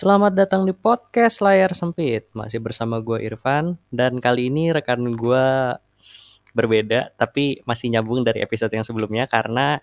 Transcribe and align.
Selamat 0.00 0.32
datang 0.32 0.64
di 0.64 0.72
podcast 0.72 1.44
Layar 1.44 1.76
Sempit. 1.76 2.24
Masih 2.32 2.56
bersama 2.56 3.04
gue 3.04 3.20
Irfan 3.20 3.76
dan 3.92 4.16
kali 4.16 4.48
ini 4.48 4.72
rekan 4.72 4.96
gue 5.12 5.76
berbeda 6.56 7.12
tapi 7.20 7.60
masih 7.68 7.92
nyambung 7.92 8.24
dari 8.24 8.40
episode 8.40 8.72
yang 8.72 8.80
sebelumnya 8.80 9.28
karena 9.28 9.76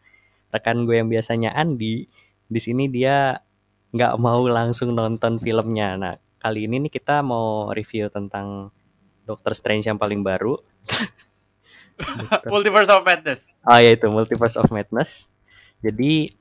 rekan 0.50 0.90
gue 0.90 0.98
yang 0.98 1.06
biasanya 1.06 1.54
Andi 1.54 2.10
di 2.50 2.58
sini 2.58 2.90
dia 2.90 3.38
nggak 3.94 4.18
mau 4.18 4.42
langsung 4.50 4.98
nonton 4.98 5.38
filmnya. 5.38 5.94
Nah 6.02 6.18
kali 6.42 6.66
ini 6.66 6.90
nih 6.90 6.98
kita 6.98 7.22
mau 7.22 7.70
review 7.70 8.10
tentang 8.10 8.74
Doctor 9.22 9.54
Strange 9.54 9.86
yang 9.86 10.02
paling 10.02 10.26
baru. 10.26 10.58
Multiverse 12.50 12.90
of 12.90 13.06
Madness. 13.06 13.54
Ah 13.62 13.86
ya 13.86 13.94
itu 13.94 14.10
Multiverse 14.10 14.58
of 14.58 14.74
Madness. 14.74 15.30
Jadi 15.86 16.34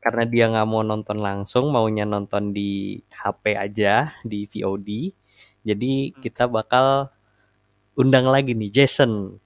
karena 0.00 0.24
dia 0.24 0.44
nggak 0.48 0.68
mau 0.68 0.80
nonton 0.80 1.20
langsung, 1.20 1.68
maunya 1.68 2.08
nonton 2.08 2.56
di 2.56 3.00
HP 3.12 3.54
aja 3.54 4.16
di 4.24 4.48
VOD. 4.48 5.12
Jadi 5.60 6.16
kita 6.24 6.48
bakal 6.48 7.12
undang 7.92 8.32
lagi 8.32 8.56
nih 8.56 8.72
Jason. 8.72 9.36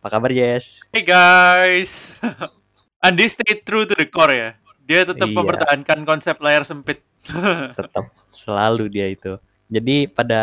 Apa 0.00 0.16
kabar 0.16 0.32
Jess? 0.32 0.84
Hey 0.92 1.04
guys. 1.04 2.16
Andi 3.04 3.24
stay 3.28 3.56
true 3.64 3.88
to 3.88 3.96
the 3.96 4.04
core 4.08 4.36
ya. 4.36 4.50
Dia 4.84 5.08
tetap 5.08 5.28
Iya. 5.28 5.36
mempertahankan 5.36 6.04
konsep 6.04 6.36
layar 6.44 6.64
sempit. 6.64 7.00
Tetap 7.80 8.12
selalu 8.32 8.88
dia 8.88 9.08
itu. 9.08 9.36
Jadi 9.68 10.08
pada 10.08 10.42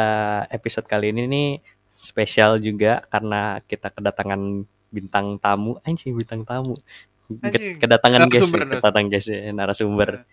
episode 0.54 0.86
kali 0.86 1.10
ini 1.10 1.26
nih 1.26 1.50
spesial 1.90 2.62
juga 2.62 3.02
karena 3.10 3.60
kita 3.66 3.90
kedatangan 3.90 4.64
bintang 4.94 5.42
tamu, 5.42 5.82
anjing 5.84 6.14
bintang 6.16 6.46
tamu. 6.46 6.78
Kedatangan 7.28 8.32
guest, 8.32 8.52
kedatangan 8.56 9.06
guest 9.12 9.28
ya, 9.32 9.52
narasumber. 9.52 10.24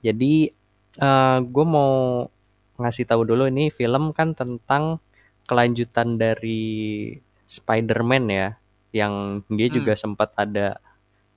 Jadi 0.00 0.48
gue 1.44 1.64
mau 1.68 2.24
ngasih 2.80 3.04
tahu 3.04 3.28
dulu 3.28 3.44
ini 3.46 3.68
film 3.68 4.16
kan 4.16 4.32
tentang 4.32 4.98
kelanjutan 5.44 6.16
dari 6.16 7.12
Spider-Man 7.44 8.24
ya, 8.30 8.48
yang 8.90 9.44
dia 9.52 9.68
Hmm. 9.68 9.76
juga 9.82 9.92
sempat 9.94 10.32
ada 10.38 10.80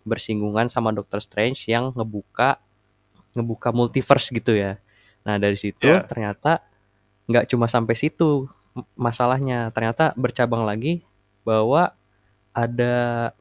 bersinggungan 0.07 0.67
sama 0.67 0.91
Doctor 0.95 1.19
Strange 1.19 1.67
yang 1.67 1.91
ngebuka 1.95 2.59
ngebuka 3.33 3.73
multiverse 3.73 4.29
gitu 4.31 4.53
ya. 4.53 4.77
Nah 5.25 5.35
dari 5.41 5.57
situ 5.57 5.89
Ya. 5.89 6.05
ternyata 6.05 6.61
nggak 7.27 7.49
cuma 7.49 7.65
sampai 7.67 7.95
situ 7.97 8.45
masalahnya, 8.93 9.71
ternyata 9.73 10.13
bercabang 10.13 10.63
lagi 10.63 11.01
bahwa 11.43 11.91
ada 12.53 13.31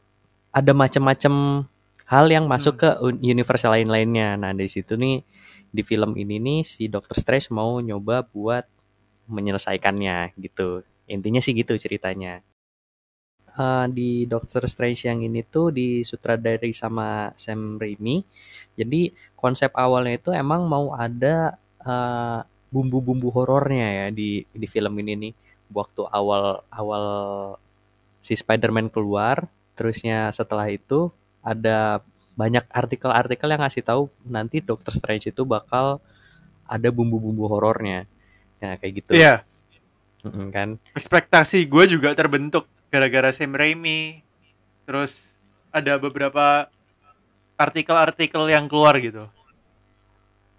ada 0.52 0.72
macam-macam 0.76 1.64
hal 2.12 2.26
yang 2.28 2.44
masuk 2.44 2.74
ke 2.84 2.90
un- 3.00 3.20
universe 3.24 3.64
lain-lainnya. 3.64 4.36
Nah 4.36 4.52
dari 4.52 4.68
situ 4.68 4.94
nih 5.00 5.24
di 5.72 5.82
film 5.82 6.12
ini 6.20 6.36
nih 6.36 6.60
si 6.62 6.86
Doctor 6.92 7.16
Strange 7.16 7.48
mau 7.48 7.80
nyoba 7.80 8.28
buat 8.28 8.68
menyelesaikannya 9.32 10.36
gitu. 10.36 10.84
Intinya 11.08 11.40
sih 11.40 11.56
gitu 11.56 11.72
ceritanya. 11.80 12.44
Eh, 13.52 13.86
di 13.92 14.24
Doctor 14.24 14.64
Strange 14.64 15.04
yang 15.08 15.20
ini 15.28 15.40
tuh 15.44 15.68
disutradari 15.76 16.72
sama 16.72 17.36
Sam 17.36 17.76
Raimi. 17.80 18.24
Jadi 18.80 19.12
konsep 19.36 19.70
awalnya 19.76 20.14
itu 20.20 20.30
emang 20.32 20.64
mau 20.68 20.86
ada 20.96 21.56
eh, 21.84 22.40
bumbu-bumbu 22.72 23.28
horornya 23.36 23.88
ya 23.98 24.06
di 24.08 24.44
di 24.48 24.66
film 24.68 24.94
ini 25.04 25.12
nih. 25.28 25.32
Waktu 25.72 26.02
awal 26.18 26.44
awal 26.72 27.04
si 28.24 28.32
Spider-Man 28.38 28.88
keluar, 28.94 29.48
terusnya 29.82 30.30
setelah 30.30 30.70
itu 30.70 31.10
ada 31.42 32.06
banyak 32.38 32.62
artikel-artikel 32.70 33.50
yang 33.50 33.66
ngasih 33.66 33.82
tahu 33.82 34.06
nanti 34.22 34.62
Doctor 34.62 34.94
Strange 34.94 35.34
itu 35.34 35.42
bakal 35.42 35.98
ada 36.70 36.88
bumbu-bumbu 36.94 37.50
horornya. 37.50 38.06
Ya 38.62 38.78
kayak 38.78 38.92
gitu. 39.02 39.10
Iya, 39.18 39.42
Mm-mm, 40.22 40.54
kan. 40.54 40.78
ekspektasi 40.94 41.66
gue 41.66 41.84
juga 41.90 42.14
terbentuk 42.14 42.70
gara-gara 42.94 43.34
Sam 43.34 43.58
Raimi. 43.58 44.22
Terus 44.86 45.34
ada 45.74 45.98
beberapa 45.98 46.70
artikel-artikel 47.58 48.54
yang 48.54 48.70
keluar 48.70 48.94
gitu. 49.02 49.26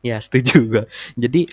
Ya 0.03 0.19
setuju 0.19 0.67
gue. 0.67 0.83
Jadi 1.15 1.47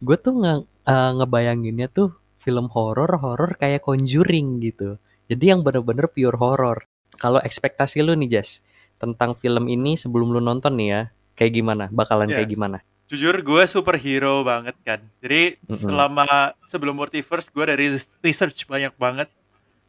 gue 0.00 0.16
tuh 0.16 0.40
nge 0.40 0.54
eh, 0.88 1.10
ngebayanginnya 1.20 1.92
tuh 1.92 2.16
film 2.40 2.72
horor 2.72 3.20
horor 3.20 3.60
kayak 3.60 3.84
Conjuring 3.84 4.64
gitu. 4.64 4.96
Jadi 5.28 5.44
yang 5.52 5.60
bener-bener 5.60 6.08
pure 6.08 6.40
horor. 6.40 6.89
Kalau 7.16 7.38
ekspektasi 7.38 8.00
lu 8.00 8.14
nih 8.14 8.38
Jas 8.38 8.60
tentang 8.96 9.32
film 9.32 9.66
ini 9.66 9.96
sebelum 9.96 10.30
lu 10.30 10.38
nonton 10.38 10.76
nih 10.76 10.88
ya, 10.88 11.00
kayak 11.34 11.52
gimana? 11.52 11.84
Bakalan 11.88 12.28
Ya. 12.28 12.38
kayak 12.38 12.50
gimana? 12.50 12.78
Jujur 13.10 13.34
gue 13.34 13.62
superhero 13.64 14.40
banget 14.40 14.78
kan. 14.80 15.02
Jadi 15.18 15.58
Mm-mm. 15.60 15.82
selama 15.82 16.24
sebelum 16.64 16.94
multiverse 16.94 17.50
gue 17.50 17.64
dari 17.66 17.86
research 18.20 18.64
banyak 18.64 18.94
banget. 18.94 19.26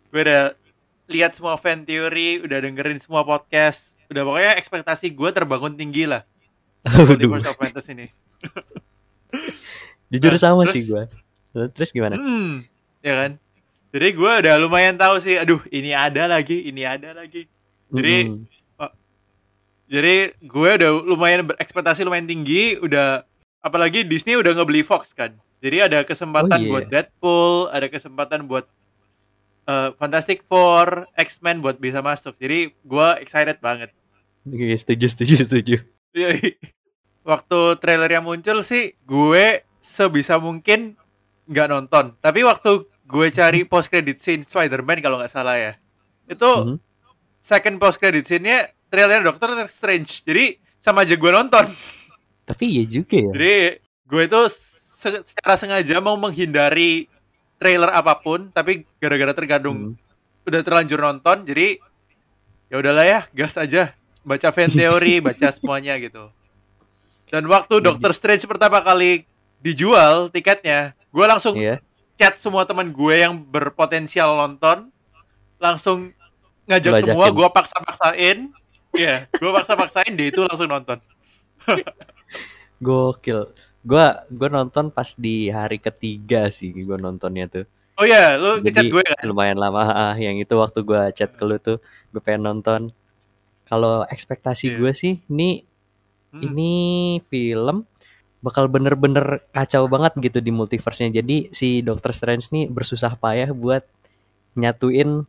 Gue 0.09 0.25
udah 0.25 0.57
lihat 1.05 1.37
semua 1.37 1.53
fan 1.55 1.85
theory, 1.85 2.41
udah 2.41 2.57
dengerin 2.57 2.97
semua 2.97 3.21
podcast. 3.21 3.93
Udah 4.09 4.25
pokoknya 4.25 4.57
ekspektasi 4.57 5.13
gue 5.13 5.29
terbangun 5.29 5.77
tinggi 5.77 6.09
lah. 6.09 6.25
Multiverse 6.81 7.45
of 7.45 7.61
Madness 7.61 7.87
ini. 7.87 8.09
jujur 10.11 10.33
Nah, 10.33 10.41
sama 10.41 10.61
terus- 10.65 10.73
sih 10.73 10.83
gue. 10.83 11.03
Terus 11.51 11.91
gimana? 11.91 12.15
Hmm, 12.15 12.63
ya 12.99 13.13
kan? 13.13 13.31
Jadi 13.91 14.07
gue 14.15 14.31
udah 14.47 14.55
lumayan 14.55 14.95
tahu 14.95 15.19
sih, 15.19 15.35
aduh 15.35 15.59
ini 15.67 15.91
ada 15.91 16.31
lagi, 16.31 16.63
ini 16.63 16.87
ada 16.87 17.11
lagi. 17.11 17.43
Jadi 17.91 18.31
Mm-mm. 18.31 18.47
jadi 19.91 20.31
gue 20.39 20.69
udah 20.79 20.91
lumayan 21.03 21.43
berekspektasi 21.51 22.07
lumayan 22.07 22.23
tinggi, 22.23 22.79
udah 22.79 23.27
apalagi 23.59 24.07
Disney 24.07 24.39
udah 24.39 24.55
ngebeli 24.55 24.87
Fox 24.87 25.11
kan. 25.11 25.35
Jadi 25.59 25.77
ada 25.83 26.07
kesempatan 26.07 26.57
Oh, 26.57 26.63
iya. 26.63 26.71
buat 26.71 26.85
Deadpool, 26.87 27.55
ada 27.69 27.87
kesempatan 27.91 28.39
buat 28.47 28.65
eh, 29.67 29.89
Fantastic 29.99 30.47
Four, 30.47 31.11
X-Men 31.19 31.59
buat 31.59 31.75
bisa 31.77 31.99
masuk. 31.99 32.39
Jadi 32.39 32.71
gue 32.71 33.07
excited 33.19 33.59
banget. 33.59 33.91
Oke, 34.47 34.73
setuju, 34.73 35.05
setuju, 35.11 35.33
setuju. 35.43 35.75
Yoi. 36.15 36.57
Waktu 37.21 37.77
trailernya 37.77 38.25
muncul 38.25 38.65
sih, 38.65 38.97
gue 39.05 39.61
sebisa 39.77 40.41
mungkin 40.41 40.97
nggak 41.45 41.67
nonton. 41.69 42.17
Tapi 42.17 42.41
waktu 42.41 42.89
gue 43.11 43.27
cari 43.29 43.61
post 43.63 43.87
credit 43.87 44.17
scene 44.17 44.41
Spider-Man 44.41 44.99
kalau 44.99 45.19
nggak 45.19 45.29
salah 45.29 45.55
ya, 45.55 45.73
itu 46.25 46.47
Mhm. 46.47 46.77
second 47.37 47.75
post 47.75 47.99
credit 47.99 48.23
scene-nya 48.23 48.59
trailer 48.87 49.19
Doctor 49.21 49.51
Strange. 49.67 50.23
Jadi 50.23 50.45
sama 50.79 51.03
aja 51.03 51.13
gue 51.13 51.31
nonton. 51.31 51.67
Tapi 52.43 52.65
iya 52.65 52.83
juga 52.85 53.19
ya. 53.19 53.31
Jadi 53.31 53.55
gue 54.05 54.21
itu 54.23 54.41
se- 54.91 55.23
secara 55.23 55.55
sengaja 55.55 55.99
mau 55.99 56.15
menghindari 56.15 57.07
trailer 57.55 57.89
apa 57.89 58.15
pun, 58.15 58.49
tapi 58.49 58.87
gara-gara 58.97 59.31
tergadung 59.31 59.93
Hmm. 59.93 59.99
udah 60.41 60.61
terlanjur 60.61 60.97
nonton, 60.97 61.43
jadi 61.43 61.77
ya 62.67 62.75
udahlah 62.75 63.03
ya, 63.03 63.19
gas 63.31 63.53
aja, 63.55 63.93
baca 64.21 64.49
fan 64.49 64.71
teori, 64.73 65.19
baca 65.19 65.51
semuanya 65.51 65.93
gitu. 65.95 66.31
Dan 67.27 67.45
waktu 67.45 67.77
Jadi- 67.77 67.85
Doctor 67.85 68.11
Strange 68.11 68.43
pertama 68.45 68.79
kali 68.79 69.23
dijual 69.57 70.27
tiketnya, 70.27 70.97
gue 71.07 71.25
langsung 71.25 71.53
Iya. 71.53 71.79
Chat 72.21 72.37
semua 72.37 72.69
teman 72.69 72.93
gue 72.93 73.15
yang 73.17 73.33
berpotensial 73.33 74.37
nonton, 74.37 74.93
langsung 75.57 76.13
ngajak 76.69 76.93
Lu 76.93 77.05
semua, 77.09 77.25
gue 77.33 77.47
paksa-paksain, 77.49 78.37
ya, 78.93 79.25
gue 79.25 79.51
paksa-paksain 79.51 80.13
dia 80.13 80.29
itu 80.29 80.45
langsung 80.45 80.69
nonton. 80.69 81.01
Gokil. 82.81 83.49
Gua 83.81 84.21
gua 84.29 84.49
nonton 84.49 84.93
pas 84.93 85.17
di 85.17 85.49
hari 85.49 85.81
ketiga 85.81 86.53
sih 86.53 86.69
gua 86.85 87.01
nontonnya 87.01 87.49
tuh. 87.49 87.65
Oh 87.97 88.05
iya, 88.05 88.37
lu 88.37 88.61
ngechat 88.61 88.89
gue 88.89 89.01
kan? 89.01 89.25
lumayan 89.25 89.57
lama 89.57 89.81
ah, 89.85 90.15
yang 90.17 90.37
itu 90.37 90.53
waktu 90.53 90.85
gua 90.85 91.09
chat 91.09 91.33
ke 91.33 91.41
lu 91.45 91.57
tuh 91.57 91.81
gue 92.13 92.21
pengen 92.21 92.45
nonton. 92.45 92.93
Kalau 93.65 94.05
ekspektasi 94.05 94.73
Iya. 94.73 94.77
gue 94.77 94.91
sih 94.93 95.13
ini 95.29 95.65
Hmm. 96.31 96.47
ini 96.47 96.73
film 97.27 97.83
bakal 98.41 98.65
bener-bener 98.65 99.45
kacau 99.53 99.85
banget 99.85 100.17
gitu 100.17 100.41
di 100.41 100.49
multiverse-nya. 100.49 101.21
Jadi 101.21 101.53
si 101.53 101.85
Doctor 101.85 102.11
Strange 102.11 102.49
nih 102.49 102.65
bersusah 102.67 103.13
payah 103.13 103.53
buat 103.53 103.85
nyatuin 104.57 105.23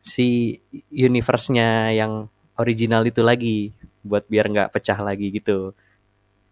si 0.00 0.58
universe-nya 0.88 1.92
yang 1.92 2.32
original 2.56 3.04
itu 3.04 3.20
lagi 3.20 3.76
buat 4.00 4.24
biar 4.26 4.48
nggak 4.48 4.72
pecah 4.72 4.98
lagi 5.04 5.28
gitu. 5.36 5.76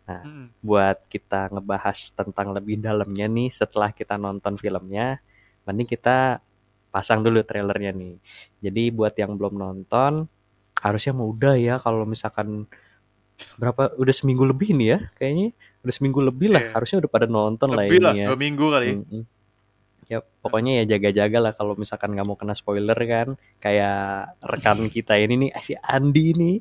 Hmm. 0.05 0.53
Buat 0.61 1.09
kita 1.09 1.49
ngebahas 1.49 2.13
tentang 2.13 2.53
lebih 2.53 2.77
dalamnya 2.85 3.25
nih 3.25 3.49
setelah 3.49 3.89
kita 3.89 4.21
nonton 4.21 4.61
filmnya, 4.61 5.25
mending 5.65 5.89
kita 5.89 6.45
pasang 6.93 7.25
dulu 7.25 7.41
trailernya 7.41 7.97
nih. 7.97 8.15
Jadi 8.61 8.83
buat 8.93 9.17
yang 9.17 9.41
belum 9.41 9.57
nonton 9.57 10.29
harusnya 10.85 11.17
mau 11.17 11.33
udah 11.33 11.57
ya 11.57 11.81
kalau 11.81 12.05
misalkan 12.05 12.69
berapa 13.59 13.95
udah 13.99 14.15
seminggu 14.15 14.47
lebih 14.47 14.71
nih 14.75 14.89
ya 14.95 14.99
kayaknya 15.19 15.49
udah 15.83 15.95
seminggu 15.95 16.21
lebih 16.23 16.49
lah 16.55 16.63
Iya. 16.63 16.71
harusnya 16.73 16.97
udah 17.03 17.11
pada 17.11 17.27
nonton 17.27 17.69
lah 17.75 17.85
Lebih 17.85 18.01
lah, 18.01 18.13
ini 18.15 18.21
ya. 18.23 18.27
dua 18.31 18.39
minggu 18.39 18.67
kali. 18.71 18.89
Mm-mm. 18.95 19.23
Ya 20.05 20.21
pokoknya 20.21 20.85
ya 20.85 20.97
jaga-jaga 20.97 21.39
lah 21.41 21.53
kalau 21.57 21.73
misalkan 21.75 22.13
nggak 22.13 22.29
mau 22.29 22.37
kena 22.37 22.53
spoiler 22.53 22.95
kan 22.95 23.29
kayak 23.59 24.37
rekan 24.45 24.79
kita 24.95 25.17
ini 25.17 25.49
nih 25.49 25.51
si 25.65 25.73
Andi 25.75 26.37
nih 26.37 26.57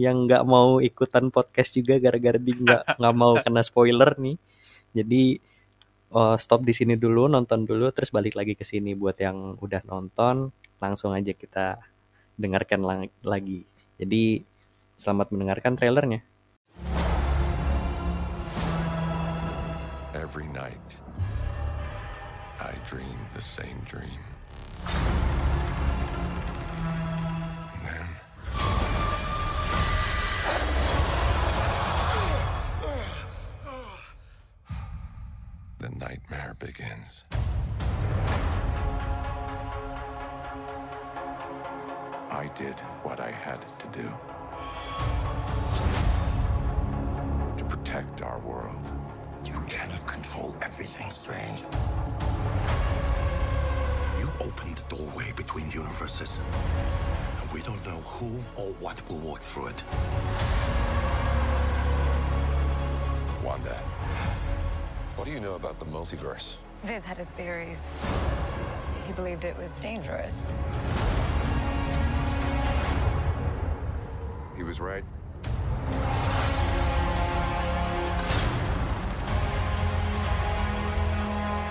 yang 0.00 0.24
nggak 0.24 0.42
mau 0.42 0.80
ikutan 0.80 1.28
podcast 1.28 1.76
juga 1.76 2.00
gara-gara 2.00 2.40
dia 2.40 2.56
nggak 2.56 2.82
nggak 2.98 3.14
mau 3.14 3.36
kena 3.38 3.60
spoiler 3.60 4.16
nih 4.16 4.36
Jadi 4.88 5.36
oh, 6.10 6.34
stop 6.40 6.64
di 6.64 6.72
sini 6.72 6.96
dulu, 6.96 7.28
nonton 7.28 7.68
dulu, 7.68 7.92
terus 7.92 8.08
balik 8.08 8.32
lagi 8.34 8.56
ke 8.56 8.64
sini 8.64 8.96
buat 8.96 9.20
yang 9.20 9.60
udah 9.60 9.84
nonton, 9.84 10.48
langsung 10.80 11.12
aja 11.12 11.36
kita 11.36 11.76
dengarkan 12.34 12.80
lagi. 13.20 13.68
Jadi 14.00 14.40
selamat 14.98 15.30
mendengarkan 15.30 15.78
trailernya. 15.78 16.26
Every 20.18 20.50
night, 20.50 20.98
I 22.58 22.74
dream 22.90 23.16
the 23.32 23.40
same 23.40 23.78
dream. 23.86 24.18
Then. 27.86 28.06
The 35.78 35.90
nightmare 35.94 36.58
begins. 36.58 37.22
I 42.28 42.50
did 42.54 42.74
what 43.06 43.22
I 43.22 43.30
had 43.30 43.62
to 43.78 43.86
do 43.94 44.37
to 47.56 47.64
protect 47.64 48.22
our 48.22 48.38
world. 48.40 48.76
You 49.44 49.60
cannot 49.68 50.06
control 50.06 50.54
everything, 50.62 51.10
Strange. 51.10 51.60
You 54.18 54.28
opened 54.40 54.76
the 54.76 54.96
doorway 54.96 55.32
between 55.36 55.70
universes. 55.70 56.42
And 57.40 57.50
we 57.52 57.62
don't 57.62 57.84
know 57.86 58.00
who 58.00 58.42
or 58.56 58.72
what 58.80 59.00
will 59.08 59.18
walk 59.18 59.40
through 59.40 59.68
it. 59.68 59.82
Wanda, 63.44 63.74
what 65.16 65.26
do 65.26 65.30
you 65.32 65.40
know 65.40 65.54
about 65.54 65.78
the 65.78 65.86
multiverse? 65.86 66.58
Viz 66.84 67.04
had 67.04 67.16
his 67.16 67.30
theories. 67.30 67.86
He 69.06 69.12
believed 69.12 69.44
it 69.44 69.56
was 69.56 69.76
dangerous. 69.76 70.50
Was 74.68 74.80
right. 74.80 75.04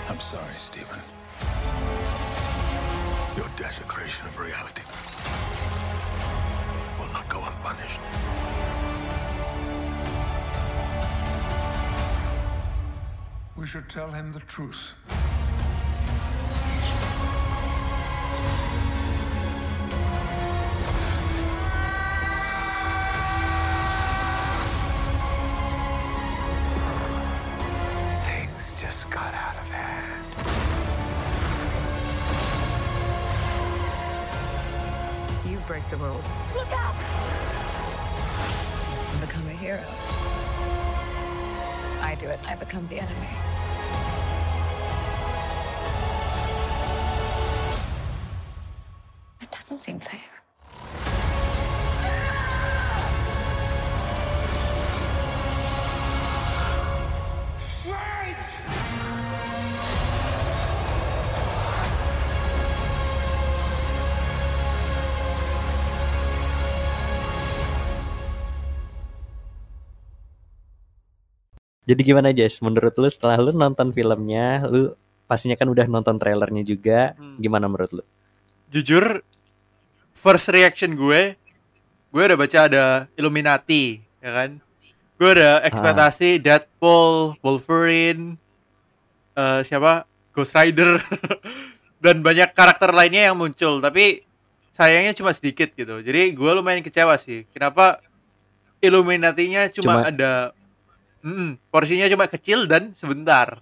I'm 0.09 0.19
sorry, 0.19 0.55
Stephen. 0.57 0.99
Your 3.35 3.45
desecration 3.55 4.25
of 4.25 4.39
reality 4.39 4.81
will 6.97 7.13
not 7.13 7.29
go 7.29 7.38
unpunished. 7.45 7.99
We 13.55 13.67
should 13.67 13.88
tell 13.89 14.09
him 14.09 14.33
the 14.33 14.39
truth. 14.39 14.93
Doesn't 49.67 49.83
seem 49.83 49.99
fair. 49.99 50.23
Jadi 71.87 72.03
gimana 72.03 72.35
Jess? 72.35 72.59
Menurut 72.63 72.95
lu 72.99 73.07
setelah 73.07 73.39
lu 73.39 73.55
nonton 73.55 73.91
filmnya, 73.95 74.63
lu 74.67 74.95
pastinya 75.27 75.55
kan 75.59 75.67
udah 75.67 75.87
nonton 75.91 76.15
trailernya 76.19 76.63
juga. 76.63 77.15
Hmm. 77.19 77.39
Gimana 77.39 77.67
menurut 77.67 77.91
lu? 77.99 78.03
Jujur, 78.67 79.23
first 80.17 80.49
reaction 80.49 80.93
gue, 80.93 81.37
gue 82.09 82.21
udah 82.23 82.35
baca 82.35 82.59
ada 82.65 82.85
Illuminati, 83.13 84.01
ya 84.17 84.31
kan? 84.33 84.49
Gue 85.15 85.29
ada 85.31 85.61
ekspektasi 85.63 86.37
Deadpool, 86.37 87.37
Wolverine, 87.39 88.37
eh, 89.33 89.61
siapa? 89.61 90.05
Ghost 90.29 90.53
Rider, 90.53 90.97
dan 92.03 92.21
banyak 92.21 92.51
karakter 92.51 92.89
lainnya 92.89 93.29
yang 93.29 93.37
muncul. 93.37 93.77
Tapi 93.77 94.21
sayangnya 94.71 95.13
cuma 95.13 95.33
sedikit 95.33 95.73
gitu. 95.73 95.97
Jadi 95.99 96.31
gue 96.31 96.51
lumayan 96.51 96.81
kecewa 96.81 97.17
sih. 97.17 97.45
Kenapa 97.49 98.01
Illuminatinya 98.77 99.65
cuma, 99.71 100.01
Cuma- 100.01 100.05
ada, 100.05 100.33
Mm, 101.17 101.57
porsinya 101.67 102.05
cuma 102.05 102.29
kecil 102.29 102.69
dan 102.69 102.93
sebentar. 102.93 103.57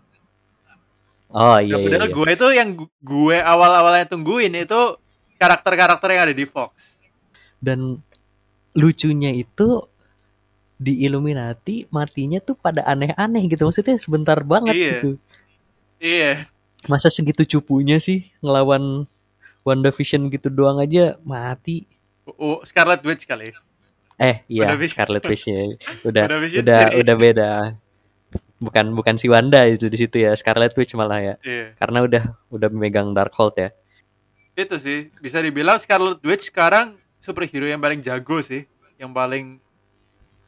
Oh 1.32 1.56
Nah, 1.56 1.64
iya 1.64 1.72
iya. 1.72 1.82
padahal 1.82 2.08
iya. 2.08 2.14
gue 2.14 2.28
itu 2.30 2.48
yang 2.52 2.70
gu- 2.76 2.94
gue 3.02 3.38
awal-awalnya 3.40 4.06
tungguin 4.06 4.54
itu 4.54 4.82
karakter-karakter 5.36 6.08
yang 6.12 6.24
ada 6.30 6.36
di 6.36 6.46
Fox. 6.46 7.00
Dan 7.60 8.00
lucunya 8.76 9.32
itu 9.32 9.88
di 10.76 11.08
Illuminati 11.08 11.88
matinya 11.88 12.44
tuh 12.44 12.60
pada 12.60 12.84
aneh-aneh 12.84 13.48
gitu. 13.48 13.64
Maksudnya 13.64 13.96
sebentar 13.96 14.36
banget 14.44 14.76
Iya. 14.76 14.90
gitu. 15.00 15.10
Iya. 16.00 16.32
Masa 16.86 17.08
segitu 17.10 17.48
cupunya 17.48 17.98
sih 17.98 18.30
ngelawan 18.44 19.08
WandaVision 19.66 20.30
gitu 20.30 20.52
doang 20.52 20.78
aja 20.78 21.18
mati. 21.24 21.88
Oh, 22.28 22.62
Scarlet 22.62 23.02
Witch 23.02 23.26
kali. 23.26 23.56
Eh 24.20 24.44
iya 24.48 24.70
WandaVision. 24.70 24.96
Scarlet 25.00 25.24
Witch-nya 25.26 25.56
udah 26.06 26.24
WandaVision 26.28 26.60
udah 26.62 26.82
series. 26.86 27.00
udah 27.02 27.16
beda. 27.16 27.50
Bukan 28.56 28.86
bukan 28.96 29.16
si 29.20 29.28
Wanda 29.28 29.68
itu 29.68 29.92
di 29.92 29.98
situ 30.00 30.16
ya, 30.24 30.32
Scarlet 30.36 30.72
Witch 30.76 30.94
malah 30.96 31.20
ya. 31.20 31.36
Iya. 31.42 31.76
Karena 31.80 32.00
udah 32.04 32.24
udah 32.52 32.68
memegang 32.72 33.12
Darkhold 33.12 33.56
ya. 33.58 33.70
Itu 34.56 34.76
sih 34.80 35.12
bisa 35.20 35.44
dibilang 35.44 35.78
Scarlet 35.78 36.24
Witch 36.24 36.48
sekarang 36.48 36.96
superhero 37.20 37.68
yang 37.68 37.84
paling 37.84 38.00
jago 38.00 38.40
sih, 38.40 38.64
yang 38.96 39.12
paling 39.12 39.60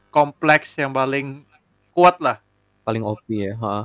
kompleks, 0.10 0.80
yang 0.80 0.96
paling 0.96 1.44
kuat 1.92 2.18
lah, 2.24 2.40
Paling 2.88 3.04
OP 3.04 3.28
ya, 3.28 3.52
heeh. 3.52 3.84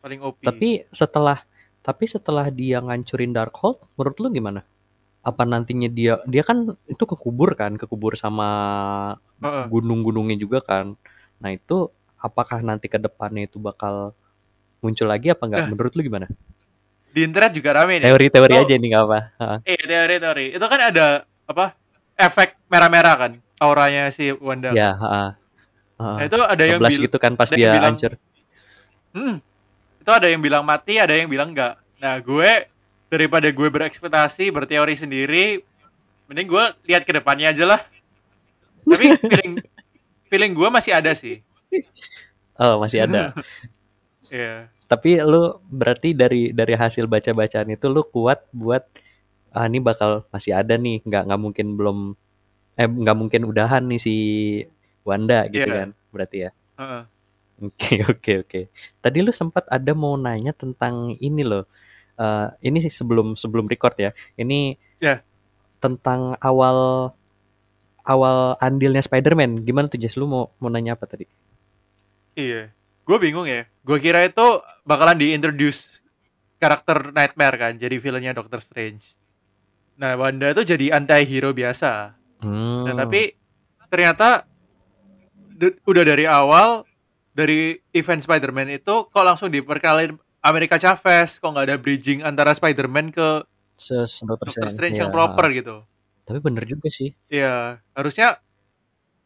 paling 0.00 0.20
OP. 0.24 0.40
Tapi 0.40 0.88
setelah 0.88 1.44
tapi 1.84 2.08
setelah 2.08 2.48
dia 2.48 2.80
ngancurin 2.80 3.36
Darkhold, 3.36 3.76
menurut 3.92 4.16
lu 4.24 4.28
gimana? 4.32 4.64
Apa 5.20 5.44
nantinya 5.44 5.84
dia 5.92 6.16
dia 6.24 6.40
kan 6.40 6.72
itu 6.88 7.04
kekubur 7.04 7.52
kan, 7.52 7.76
kekubur 7.76 8.16
sama 8.16 8.48
gunung-gunungnya 9.68 10.40
juga 10.40 10.64
kan. 10.64 10.96
Nah, 11.44 11.50
itu 11.52 11.92
apakah 12.16 12.64
nanti 12.64 12.88
ke 12.88 12.96
depannya 12.96 13.44
itu 13.44 13.60
bakal 13.60 14.16
muncul 14.80 15.12
lagi 15.12 15.28
apa 15.28 15.44
enggak? 15.44 15.68
Nah. 15.68 15.70
Menurut 15.76 15.92
lu 15.92 16.02
gimana? 16.08 16.26
Di 17.18 17.26
internet 17.26 17.50
juga 17.50 17.74
rame 17.74 17.98
nih. 17.98 18.06
Teori-teori 18.06 18.54
So- 18.54 18.62
aja 18.62 18.74
nih 18.74 18.88
nggak 18.88 19.04
apa. 19.04 19.18
Iya, 19.60 19.82
teori-teori. 19.84 20.46
Itu 20.54 20.66
kan 20.66 20.80
ada 20.80 21.06
apa? 21.44 21.74
Efek 22.14 22.54
merah-merah 22.66 23.14
kan 23.14 23.32
auranya 23.58 24.06
si 24.08 24.30
Wanda. 24.32 24.70
Ya, 24.70 24.94
heeh. 24.94 25.28
Heeh. 25.98 26.14
Nah, 26.14 26.24
itu 26.24 26.36
ada 26.38 26.62
yang 26.62 26.78
Ngeblas 26.78 26.94
bil- 26.94 27.04
gitu 27.04 27.18
kan 27.18 27.32
pas 27.34 27.48
dia 27.48 27.74
bilang- 27.74 27.94
hancur. 27.94 28.12
Hmm. 29.10 29.36
Itu 29.98 30.10
ada 30.10 30.26
yang 30.26 30.38
bilang 30.38 30.62
mati, 30.62 30.94
ada 30.96 31.10
yang 31.10 31.26
bilang 31.26 31.50
enggak. 31.50 31.74
Nah, 31.98 32.14
gue 32.16 32.50
daripada 33.08 33.48
gue 33.48 33.68
berekspektasi, 33.68 34.48
berteori 34.48 34.94
sendiri, 34.94 35.58
mending 36.26 36.46
gue 36.46 36.64
lihat 36.86 37.02
ke 37.02 37.10
depannya 37.10 37.50
aja 37.50 37.64
lah. 37.66 37.80
Tapi 38.84 39.04
feeling 39.20 39.52
feeling 40.28 40.52
gue 40.54 40.68
masih 40.68 40.92
ada 40.92 41.10
sih. 41.12 41.42
Oh, 42.54 42.78
masih 42.78 43.04
ada. 43.04 43.30
Iya. 44.28 44.68
Tapi 44.88 45.20
lu 45.20 45.60
berarti 45.68 46.16
dari 46.16 46.50
dari 46.50 46.72
hasil 46.72 47.04
baca-bacaan 47.04 47.68
itu 47.68 47.86
lu 47.86 48.02
kuat 48.08 48.48
buat 48.50 48.82
ah 49.52 49.68
ini 49.68 49.80
bakal 49.80 50.24
masih 50.28 50.56
ada 50.56 50.74
nih, 50.74 51.04
nggak 51.04 51.22
nggak 51.28 51.40
mungkin 51.40 51.66
belum 51.76 51.98
eh 52.74 52.88
nggak 52.88 53.16
mungkin 53.16 53.42
udahan 53.44 53.84
nih 53.84 54.00
si 54.00 54.14
Wanda 55.04 55.44
gitu 55.46 55.68
Iya. 55.68 55.76
kan. 55.84 55.90
Berarti 56.08 56.36
ya. 56.40 56.50
Heeh. 56.80 57.02
Oke, 57.58 57.92
oke, 58.12 58.32
oke. 58.46 58.60
Tadi 58.98 59.18
lu 59.20 59.32
sempat 59.34 59.68
ada 59.68 59.92
mau 59.92 60.16
nanya 60.16 60.54
tentang 60.54 61.12
ini 61.18 61.42
loh. 61.42 61.68
Eh, 62.16 62.46
ini 62.64 62.78
sih 62.80 62.90
sebelum 62.90 63.34
sebelum 63.34 63.68
record 63.68 63.94
ya. 63.98 64.10
Ini 64.34 64.78
Ya. 64.98 65.20
tentang 65.78 66.34
awal 66.40 67.10
awal 68.02 68.56
andilnya 68.58 69.04
Spider-Man. 69.04 69.62
Gimana 69.62 69.86
tuh 69.86 70.00
Jess? 70.00 70.16
Lu 70.16 70.24
mau 70.24 70.48
mau 70.58 70.70
nanya 70.72 70.96
apa 70.96 71.04
tadi? 71.04 71.28
Iya. 72.34 72.72
Gue 73.08 73.16
bingung 73.16 73.48
ya. 73.48 73.64
Gue 73.80 73.96
kira 74.04 74.28
itu 74.28 74.60
bakalan 74.84 75.16
diintroduce 75.16 75.96
karakter 76.60 77.08
Nightmare 77.16 77.56
kan, 77.56 77.72
jadi 77.80 77.96
villainnya 77.96 78.36
Doctor 78.36 78.60
Strange. 78.60 79.16
Nah, 79.96 80.14
Wanda 80.20 80.52
itu 80.52 80.62
jadi 80.62 80.92
anti-hero 80.92 81.56
biasa. 81.56 82.12
Hmm. 82.44 82.84
Nah, 82.84 82.94
tapi 82.94 83.32
ternyata 83.88 84.44
udah 85.88 86.04
dari 86.04 86.28
awal 86.28 86.86
dari 87.32 87.80
event 87.96 88.22
Spider-Man 88.22 88.78
itu 88.78 88.94
kok 89.10 89.24
langsung 89.24 89.48
diperkenalin 89.48 90.14
Amerika 90.44 90.78
Chavez, 90.78 91.42
kok 91.42 91.50
nggak 91.50 91.66
ada 91.66 91.76
bridging 91.80 92.22
antara 92.22 92.54
Spider-Man 92.54 93.10
ke 93.10 93.42
Doctor 94.22 94.70
Strange 94.70 94.98
yang 94.98 95.10
ya. 95.10 95.14
proper 95.14 95.46
gitu. 95.50 95.82
Tapi 96.22 96.38
bener 96.44 96.62
juga 96.68 96.92
sih. 96.92 97.16
Iya, 97.26 97.82
harusnya 97.96 98.38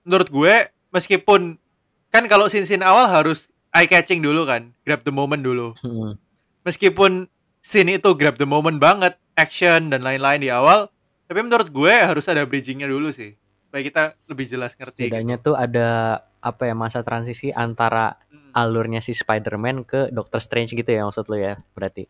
menurut 0.06 0.28
gue 0.32 0.54
meskipun 0.92 1.60
kan 2.08 2.24
kalau 2.28 2.48
scene-scene 2.48 2.84
awal 2.84 3.08
harus 3.08 3.51
eye 3.72 3.88
catching 3.88 4.20
dulu 4.20 4.44
kan, 4.44 4.76
grab 4.84 5.02
the 5.02 5.12
moment 5.12 5.40
dulu. 5.40 5.72
Hmm. 5.80 6.16
Meskipun 6.62 7.26
scene 7.58 7.96
itu 7.96 8.12
grab 8.14 8.36
the 8.36 8.46
moment 8.46 8.78
banget, 8.78 9.16
action 9.34 9.88
dan 9.88 10.04
lain-lain 10.04 10.44
di 10.44 10.52
awal, 10.52 10.92
tapi 11.26 11.40
menurut 11.40 11.72
gue 11.72 11.92
harus 11.92 12.28
ada 12.28 12.44
bridgingnya 12.44 12.86
dulu 12.86 13.08
sih, 13.08 13.34
supaya 13.66 13.82
kita 13.82 14.02
lebih 14.28 14.46
jelas 14.46 14.76
ngerti. 14.76 15.08
Setidaknya 15.08 15.36
tuh 15.40 15.56
ada 15.56 16.20
apa 16.42 16.68
ya 16.68 16.74
masa 16.76 17.00
transisi 17.00 17.50
antara 17.50 18.20
Hmm. 18.28 18.68
alurnya 18.68 19.00
si 19.00 19.16
Spider-Man 19.16 19.88
ke 19.88 20.12
Doctor 20.12 20.36
Strange 20.36 20.76
gitu 20.76 20.84
ya 20.84 21.08
maksud 21.08 21.24
lu 21.32 21.40
ya 21.40 21.56
berarti. 21.72 22.04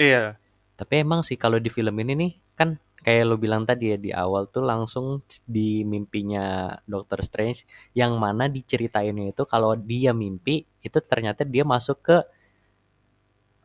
Iya, 0.00 0.40
Tapi 0.72 1.04
emang 1.04 1.20
sih 1.20 1.36
kalau 1.36 1.60
di 1.60 1.68
film 1.68 1.92
ini 2.00 2.16
nih 2.16 2.32
kan 2.60 2.76
kayak 3.00 3.24
lo 3.24 3.40
bilang 3.40 3.64
tadi 3.64 3.96
ya 3.96 3.98
di 3.98 4.12
awal 4.12 4.52
tuh 4.52 4.60
langsung 4.60 5.24
di 5.48 5.80
mimpinya 5.88 6.76
Doctor 6.84 7.24
Strange 7.24 7.64
yang 7.96 8.20
mana 8.20 8.44
diceritainnya 8.52 9.32
itu 9.32 9.48
kalau 9.48 9.72
dia 9.72 10.12
mimpi 10.12 10.68
itu 10.84 10.98
ternyata 11.00 11.48
dia 11.48 11.64
masuk 11.64 12.04
ke 12.04 12.16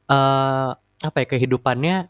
eh 0.08 0.72
apa 0.80 1.18
ya 1.20 1.28
kehidupannya 1.28 2.08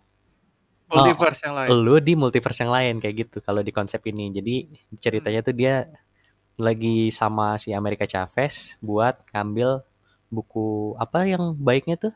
multiverse 0.86 1.42
yang 1.42 1.54
lain. 1.58 1.68
lu 1.82 1.96
di 1.98 2.14
multiverse 2.14 2.60
yang 2.62 2.74
lain 2.74 2.96
kayak 3.02 3.16
gitu 3.26 3.38
kalau 3.42 3.66
di 3.66 3.74
konsep 3.74 4.06
ini. 4.06 4.30
Jadi 4.30 4.56
ceritanya 5.02 5.42
tuh 5.42 5.56
dia 5.58 5.90
lagi 6.56 7.10
sama 7.10 7.58
si 7.58 7.74
Amerika 7.74 8.06
Chavez 8.06 8.78
buat 8.80 9.18
ngambil 9.34 9.82
buku 10.30 10.94
apa 11.02 11.26
yang 11.26 11.58
baiknya 11.58 11.98
tuh 11.98 12.14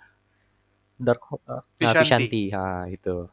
Dark 0.99 1.23
uh, 1.31 1.63
Vishanti. 1.79 2.03
Vishanti. 2.03 2.43
Ha, 2.51 2.91
itu. 2.91 3.31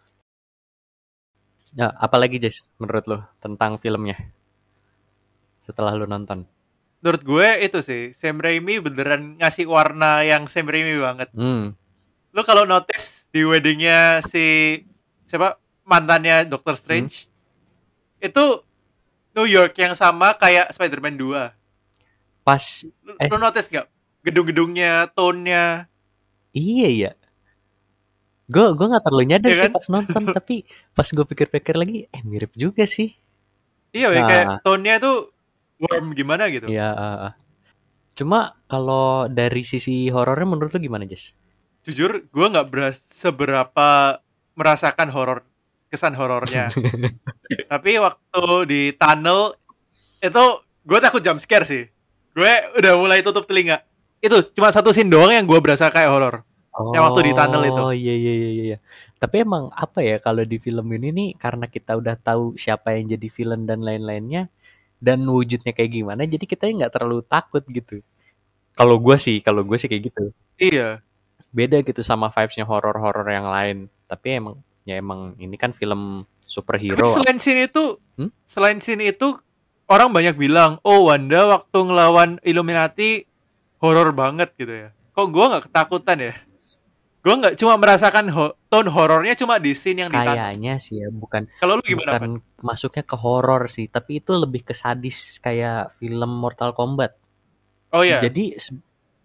Ya, 1.77 1.93
apalagi 1.93 2.41
Jess 2.41 2.73
menurut 2.81 3.05
lo 3.05 3.19
tentang 3.37 3.77
filmnya? 3.77 4.17
Setelah 5.61 5.93
lu 5.93 6.09
nonton. 6.09 6.49
Menurut 7.05 7.23
gue 7.23 7.49
itu 7.61 7.79
sih, 7.85 8.03
Sam 8.17 8.41
Raimi 8.41 8.81
beneran 8.81 9.37
ngasih 9.37 9.69
warna 9.69 10.25
yang 10.25 10.49
Sam 10.49 10.67
Raimi 10.67 10.97
banget. 10.97 11.29
Hmm. 11.37 11.77
Lo 12.33 12.41
kalau 12.43 12.65
notice 12.65 13.29
di 13.29 13.45
weddingnya 13.45 14.25
si 14.25 14.81
siapa 15.29 15.61
mantannya 15.85 16.49
Doctor 16.49 16.73
Strange 16.75 17.29
itu 18.19 18.45
New 19.37 19.45
York 19.45 19.77
yang 19.77 19.93
sama 19.93 20.33
kayak 20.33 20.73
Spider-Man 20.73 21.21
2. 21.21 21.53
Pas 22.41 22.65
Lo, 23.05 23.13
Eh. 23.21 23.29
lo 23.29 23.37
notice 23.37 23.69
gak? 23.69 23.87
Gedung-gedungnya, 24.25 25.13
tone-nya. 25.13 25.87
iya 26.51 26.89
ya. 26.89 27.11
Gue 28.47 28.67
gue 28.79 28.87
nggak 28.87 29.03
terlalu 29.03 29.25
nyadar 29.27 29.51
Iya 29.51 29.59
sih 29.59 29.67
kan? 29.69 29.75
pas 29.75 29.87
nonton 29.91 30.23
tapi 30.39 30.55
pas 30.95 31.09
gue 31.11 31.25
pikir-pikir 31.27 31.75
lagi 31.75 32.07
eh 32.11 32.23
mirip 32.23 32.55
juga 32.55 32.87
sih. 32.87 33.11
Iya, 33.91 34.13
weh, 34.13 34.21
Nah. 34.21 34.29
kayak 34.29 34.47
tone-nya 34.63 34.95
itu 35.01 35.13
warm 35.83 36.13
gimana 36.15 36.47
gitu. 36.53 36.69
Iya. 36.69 36.91
uh, 36.93 37.15
uh. 37.31 37.33
Cuma 38.17 38.57
kalau 38.71 39.29
dari 39.29 39.61
sisi 39.67 40.09
horornya 40.09 40.49
menurut 40.49 40.73
lu 40.73 40.81
gimana 40.81 41.05
Jess? 41.05 41.37
Jujur, 41.85 42.27
gue 42.27 42.47
nggak 42.51 42.73
seberapa 43.13 44.19
merasakan 44.57 45.09
horor 45.13 45.45
kesan 45.87 46.17
horornya. 46.19 46.67
Tapi 47.73 47.91
waktu 48.01 48.43
di 48.67 48.83
tunnel 48.97 49.55
itu 50.19 50.45
gue 50.83 50.99
takut 50.99 51.23
jump 51.23 51.39
scare 51.39 51.67
sih. 51.69 51.85
Gue 52.35 52.53
udah 52.77 52.93
mulai 52.99 53.23
tutup 53.23 53.47
telinga. 53.47 53.85
Itu 54.19 54.43
cuma 54.57 54.73
satu 54.73 54.91
scene 54.91 55.13
doang 55.13 55.31
yang 55.31 55.47
gue 55.47 55.61
berasa 55.61 55.93
kayak 55.93 56.11
horor. 56.11 56.35
Yang 56.77 57.03
waktu 57.09 57.21
di 57.25 57.33
tunnel 57.33 57.63
itu. 57.65 57.83
Oh 57.83 57.95
iya 57.95 58.15
iya 58.15 58.33
iya 58.37 58.51
iya. 58.53 58.77
Tapi 59.17 59.43
emang 59.43 59.73
apa 59.73 60.05
ya 60.05 60.21
kalau 60.21 60.45
di 60.45 60.61
film 60.61 60.85
ini 60.93 61.09
nih 61.09 61.29
karena 61.41 61.65
kita 61.65 61.97
udah 61.97 62.15
tahu 62.21 62.53
siapa 62.55 62.93
yang 62.93 63.09
jadi 63.17 63.27
villain 63.33 63.65
dan 63.65 63.81
lain-lainnya 63.81 64.53
dan 65.01 65.25
wujudnya 65.25 65.73
kayak 65.73 65.93
gimana 65.93 66.25
jadi 66.25 66.45
kita 66.45 66.69
nggak 66.69 66.93
terlalu 66.93 67.25
takut 67.25 67.65
gitu. 67.69 68.05
Kalau 68.77 69.01
gue 69.01 69.17
sih, 69.17 69.41
kalau 69.41 69.65
gue 69.65 69.77
sih 69.81 69.89
kayak 69.89 70.13
gitu. 70.13 70.25
Iya. 70.61 71.01
Beda 71.49 71.81
gitu 71.81 72.05
sama 72.05 72.29
vibesnya 72.29 72.69
horor-horor 72.69 73.25
yang 73.25 73.49
lain. 73.49 73.77
Tapi 74.05 74.37
emang 74.37 74.61
ya 74.85 75.01
emang 75.01 75.33
ini 75.41 75.57
kan 75.57 75.73
film 75.73 76.23
Tapi 76.23 76.45
superhero. 76.47 77.09
selain 77.09 77.41
scene 77.41 77.67
itu, 77.67 77.97
Hmm? 78.21 78.31
selain 78.47 78.79
scene 78.79 79.11
itu 79.11 79.35
orang 79.89 80.13
banyak 80.13 80.37
bilang, 80.37 80.77
oh 80.85 81.09
Wanda 81.09 81.49
waktu 81.49 81.79
ngelawan 81.83 82.37
Illuminati 82.45 83.25
horor 83.81 84.13
banget 84.13 84.53
gitu 84.55 84.73
ya. 84.73 84.89
Kok 85.17 85.27
gue 85.33 85.45
nggak 85.49 85.65
ketakutan 85.73 86.19
ya? 86.21 86.33
Gue 87.27 87.35
nggak 87.35 87.59
cuma 87.59 87.75
merasakan 87.75 88.31
ho- 88.31 88.55
tone 88.71 88.87
horornya 88.87 89.35
cuma 89.35 89.59
di 89.59 89.75
scene 89.75 89.99
yang. 89.99 90.11
Kayaknya 90.11 90.79
sih 90.79 91.03
ya 91.03 91.11
bukan 91.11 91.51
Kalau 91.59 91.75
lu 91.75 91.83
gimana? 91.83 92.15
bukan 92.15 92.39
masuknya 92.63 93.03
ke 93.03 93.17
horor 93.19 93.67
sih, 93.67 93.91
tapi 93.91 94.23
itu 94.23 94.31
lebih 94.33 94.63
ke 94.63 94.71
sadis 94.71 95.43
kayak 95.43 95.91
film 95.93 96.31
Mortal 96.31 96.71
Kombat. 96.71 97.19
Oh 97.91 98.07
iya. 98.07 98.23
Jadi 98.23 98.55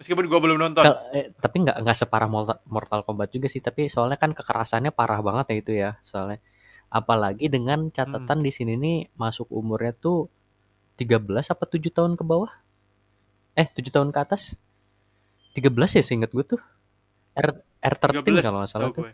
Meskipun 0.01 0.25
gue 0.25 0.39
belum 0.41 0.57
nonton. 0.57 0.81
eh, 1.13 1.29
tapi 1.37 1.61
nggak 1.61 1.77
nggak 1.77 1.93
separah 1.95 2.25
Mortal, 2.25 2.57
Mortal 2.65 3.05
Kombat 3.05 3.29
juga 3.29 3.45
sih, 3.45 3.61
tapi 3.61 3.85
soalnya 3.85 4.17
kan 4.17 4.33
kekerasannya 4.33 4.89
parah 4.89 5.21
banget 5.21 5.45
ya 5.45 5.55
itu 5.55 5.71
ya, 5.77 5.91
soalnya. 6.01 6.41
Apalagi 6.89 7.45
dengan 7.47 7.85
catatan 7.87 8.41
Hmm. 8.41 8.43
di 8.43 8.49
sini 8.49 8.73
nih 8.75 9.13
masuk 9.13 9.45
umurnya 9.47 9.93
tuh 9.93 10.25
13 10.97 11.21
apa 11.47 11.69
7 11.69 11.93
tahun 11.93 12.17
ke 12.17 12.25
bawah? 12.25 12.49
Eh, 13.53 13.69
7 13.69 13.93
tahun 13.93 14.09
ke 14.09 14.19
atas? 14.19 14.57
13 15.53 15.69
ya 15.93 16.01
seingat 16.01 16.33
gue 16.33 16.45
tuh. 16.47 16.61
R 17.31 17.61
R13 17.81 18.21
13 18.21 18.41
kalau 18.41 18.59
nggak 18.59 18.71
salah 18.71 18.89
tuh. 18.89 19.03
gue. 19.03 19.13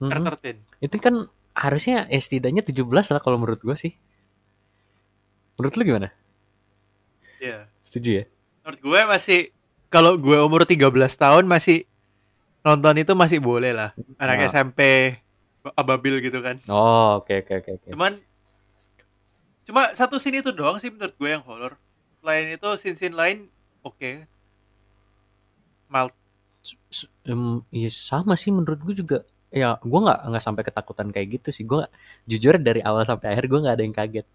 Mhm. 0.00 0.10
R13. 0.14 0.56
Itu 0.78 0.96
kan 0.96 1.14
harusnya 1.52 2.06
ya 2.06 2.16
setidaknya 2.16 2.62
17 2.62 2.84
lah 3.08 3.18
kalau 3.18 3.36
menurut 3.36 3.58
gue 3.58 3.74
sih. 3.74 3.92
Menurut 5.54 5.74
lu 5.74 5.82
gimana? 5.84 6.08
Iya. 7.38 7.66
Setuju 7.80 8.10
ya? 8.12 8.24
Menurut 8.62 8.80
gue 8.80 9.00
masih 9.04 9.40
kalau 9.88 10.14
gue 10.14 10.38
umur 10.38 10.62
13 10.62 10.86
tahun 11.10 11.44
masih 11.44 11.88
nonton 12.60 12.94
itu 12.96 13.12
masih 13.12 13.40
boleh 13.40 13.72
lah. 13.72 13.90
Anak 14.16 14.36
Ah. 14.38 14.46
SMP 14.46 14.80
ababil 15.74 16.20
gitu 16.20 16.38
kan. 16.38 16.60
Oh, 16.66 17.18
oke 17.18 17.42
oke 17.42 17.52
oke 17.58 17.70
oke. 17.74 17.88
Cuman 17.90 18.20
cuma 19.64 19.92
satu 19.92 20.16
scene 20.16 20.38
itu 20.38 20.48
doang 20.50 20.76
sih 20.76 20.88
menurut 20.88 21.12
gue 21.12 21.28
yang 21.28 21.42
horor. 21.42 21.74
Selain 22.18 22.46
itu 22.46 22.68
scene-scene 22.76 23.12
lain 23.12 23.38
oke. 23.80 24.24
Mal 25.88 26.08
S- 26.08 26.16
em, 27.28 27.62
iya 27.72 27.90
sama 27.92 28.34
sih 28.34 28.50
menurut 28.54 28.80
gue 28.82 28.94
juga. 28.96 29.18
Ya 29.48 29.80
gue 29.80 30.00
nggak 30.04 30.18
nggak 30.28 30.44
sampai 30.44 30.62
ketakutan 30.66 31.08
kayak 31.14 31.40
gitu 31.40 31.48
sih. 31.54 31.64
Gue 31.64 31.88
jujur 32.28 32.60
dari 32.60 32.80
awal 32.84 33.04
sampai 33.08 33.32
akhir 33.36 33.48
gue 33.48 33.58
nggak 33.64 33.76
ada 33.76 33.84
yang 33.84 33.96
kaget. 33.96 34.26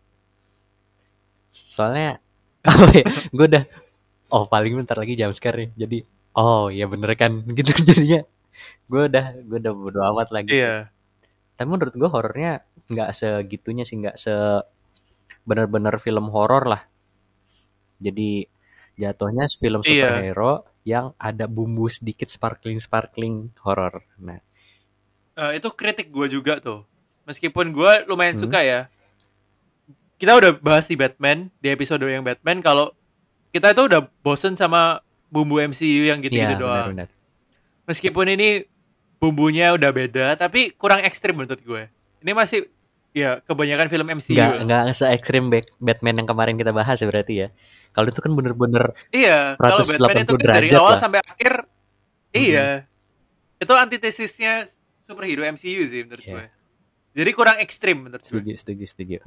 Soalnya 1.53 2.17
apa 2.69 2.87
ya 2.95 3.05
gue 3.29 3.45
udah 3.51 3.63
oh 4.33 4.45
paling 4.47 4.73
bentar 4.79 4.95
lagi 4.95 5.19
jam 5.19 5.35
sekarang 5.35 5.75
jadi 5.75 6.07
oh 6.39 6.71
ya 6.71 6.87
bener 6.87 7.11
kan 7.13 7.43
gitu 7.57 7.71
jadinya. 7.83 8.25
Gue 8.89 9.09
udah 9.09 9.25
gue 9.41 9.57
udah 9.61 9.73
bodo 9.73 9.99
amat 10.13 10.29
lagi 10.29 10.53
iya. 10.61 10.89
tapi 11.53 11.69
menurut 11.69 11.93
gue 11.93 12.09
horornya 12.09 12.65
nggak 12.89 13.09
segitunya 13.13 13.85
sih 13.85 14.01
nggak 14.01 14.17
se 14.17 14.33
bener-bener 15.43 15.95
film 15.99 16.31
horor 16.31 16.63
lah. 16.65 16.81
Jadi 17.99 18.47
jatuhnya 18.95 19.45
film 19.51 19.81
Iya. 19.81 19.89
superhero 20.09 20.51
yang 20.83 21.15
ada 21.15 21.45
bumbu 21.45 21.87
sedikit 21.87 22.27
sparkling 22.27 22.77
sparkling 22.77 23.49
horor 23.61 23.91
nah 24.17 24.39
Eh, 25.33 25.57
itu 25.57 25.65
kritik 25.73 26.13
gue 26.13 26.29
juga 26.29 26.61
tuh. 26.61 26.85
Meskipun 27.25 27.73
gue 27.73 28.05
lumayan 28.05 28.37
Hmm. 28.37 28.45
suka 28.45 28.61
ya. 28.61 28.85
Kita 30.15 30.37
udah 30.37 30.55
bahas 30.55 30.85
di 30.85 30.93
Batman, 30.93 31.49
di 31.57 31.67
episode 31.67 32.05
yang 32.05 32.21
Batman 32.21 32.61
kalau 32.61 32.93
kita 33.49 33.73
itu 33.73 33.81
udah 33.83 34.05
bosen 34.21 34.53
sama 34.53 35.01
bumbu 35.27 35.57
MCU 35.57 36.05
yang 36.05 36.21
gitu-gitu 36.21 36.53
Iya, 36.53 36.61
doang. 36.61 36.93
benar-benar. 36.93 37.09
Meskipun 37.83 38.25
ini 38.29 38.69
bumbunya 39.17 39.73
udah 39.73 39.89
beda, 39.89 40.37
tapi 40.37 40.69
kurang 40.71 41.01
ekstrim 41.01 41.33
menurut 41.33 41.59
gue. 41.59 41.89
Ini 42.21 42.31
masih 42.31 42.69
ya 43.13 43.39
kebanyakan 43.45 43.87
film 43.87 44.07
MCU. 44.09 44.33
nggak 44.33 44.53
nggak 44.65 44.83
se 44.91 45.05
ekstrim 45.07 45.53
Batman 45.77 46.17
yang 46.17 46.27
kemarin 46.27 46.57
kita 46.57 46.73
bahas 46.73 46.97
ya 46.97 47.05
berarti 47.05 47.45
ya 47.45 47.47
kalau 47.93 48.09
itu 48.09 48.19
kan 48.19 48.33
bener-bener 48.33 48.97
Iya, 49.09 49.53
kalau 49.55 49.85
Batman 49.85 50.25
180 50.25 50.25
itu 50.25 50.33
kan 50.35 50.49
dari 50.49 50.67
awal 50.73 50.91
lah. 50.91 50.99
sampai 50.99 51.19
akhir 51.21 51.53
iya. 52.33 52.89
Itu 53.55 53.71
antitesisnya 53.71 54.65
superhero 54.99 55.45
MCU 55.45 55.85
sih 55.85 56.01
menurut 56.03 56.19
Iya. 56.19 56.33
gue. 56.33 56.45
Jadi 57.13 57.29
kurang 57.31 57.57
ekstrim 57.61 57.97
menurut 58.01 58.19
gue. 58.19 58.27
setuju 58.27 58.51
setuju 58.57 58.83
setuju 58.83 59.17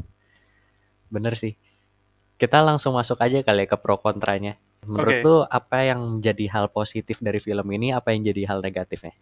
bener 1.07 1.39
sih 1.39 1.55
kita 2.37 2.59
langsung 2.59 2.93
masuk 2.93 3.17
aja 3.17 3.41
kali 3.41 3.65
ya 3.65 3.71
ke 3.71 3.79
pro 3.79 3.97
kontranya 3.97 4.59
Menurut 4.83 5.15
Oke. 5.15 5.23
lu 5.25 5.37
apa 5.43 5.83
yang 5.83 6.01
jadi 6.19 6.47
hal 6.47 6.71
positif 6.71 7.19
dari 7.19 7.43
film 7.43 7.67
ini, 7.75 7.91
apa 7.91 8.15
yang 8.15 8.23
jadi 8.23 8.47
hal 8.47 8.63
negatifnya? 8.63 9.19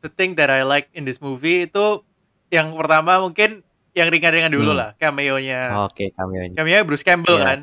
The 0.00 0.08
thing 0.08 0.32
that 0.36 0.48
I 0.48 0.64
like 0.64 0.88
in 0.92 1.04
this 1.04 1.20
movie 1.20 1.68
itu 1.68 2.00
yang 2.48 2.72
pertama 2.72 3.20
mungkin 3.20 3.60
yang 3.96 4.12
ringan-ringan 4.12 4.52
dulu 4.52 4.70
Hmm. 4.70 4.78
lah, 4.78 4.90
cameo-nya. 5.00 5.88
Oke, 5.88 6.12
cameo-nya. 6.12 6.52
Cameo-nya 6.52 6.84
Bruce 6.84 7.00
Campbell 7.00 7.40
Iya. 7.40 7.46
kan. 7.46 7.60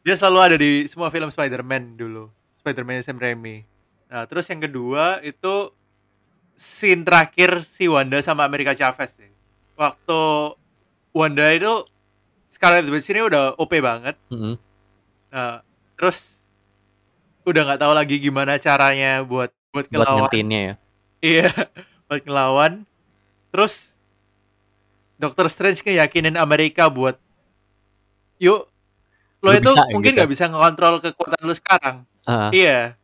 Dia 0.00 0.16
selalu 0.16 0.38
ada 0.40 0.56
di 0.56 0.88
semua 0.88 1.12
film 1.12 1.28
Spider-Man 1.28 1.94
dulu. 1.94 2.32
Spider-Man 2.58 3.04
Sam 3.04 3.20
Raimi. 3.20 3.68
Nah, 4.08 4.24
terus 4.24 4.48
yang 4.48 4.58
kedua 4.58 5.20
itu 5.20 5.70
scene 6.56 7.04
terakhir 7.04 7.60
si 7.62 7.84
Wanda 7.84 8.16
sama 8.20 8.42
America 8.42 8.72
Chavez 8.72 9.12
sih. 9.12 9.28
Waktu 9.76 10.20
Wanda 11.12 11.52
itu 11.52 11.84
Scarlet 12.48 12.88
Witch 12.88 13.08
ini 13.08 13.20
udah 13.22 13.56
OP 13.56 13.76
banget. 13.78 14.16
Mm-mm. 14.28 14.56
Nah, 15.30 15.60
terus 15.94 16.40
udah 17.44 17.60
nggak 17.62 17.80
tahu 17.80 17.92
lagi 17.92 18.16
gimana 18.18 18.56
caranya 18.56 19.20
buat 19.20 19.52
buat 19.70 19.86
ngelawan. 19.86 20.28
ya. 20.48 20.74
Iya, 21.20 21.48
buat 22.08 22.22
ngelawan. 22.24 22.84
Terus 23.50 23.89
Doctor 25.20 25.52
Strange 25.52 25.84
ngeyakinin 25.84 26.40
Amerika 26.40 26.88
buat 26.88 27.20
yuk 28.40 28.64
lo 29.44 29.50
itu 29.52 29.68
bisa, 29.68 29.84
mungkin 29.92 30.12
gitu. 30.12 30.18
nggak 30.20 30.30
bisa 30.32 30.44
ngontrol 30.48 31.04
kekuatan 31.04 31.40
lu 31.44 31.52
sekarang. 31.52 31.96
Ah, 32.24 32.48
Iya. 32.52 32.96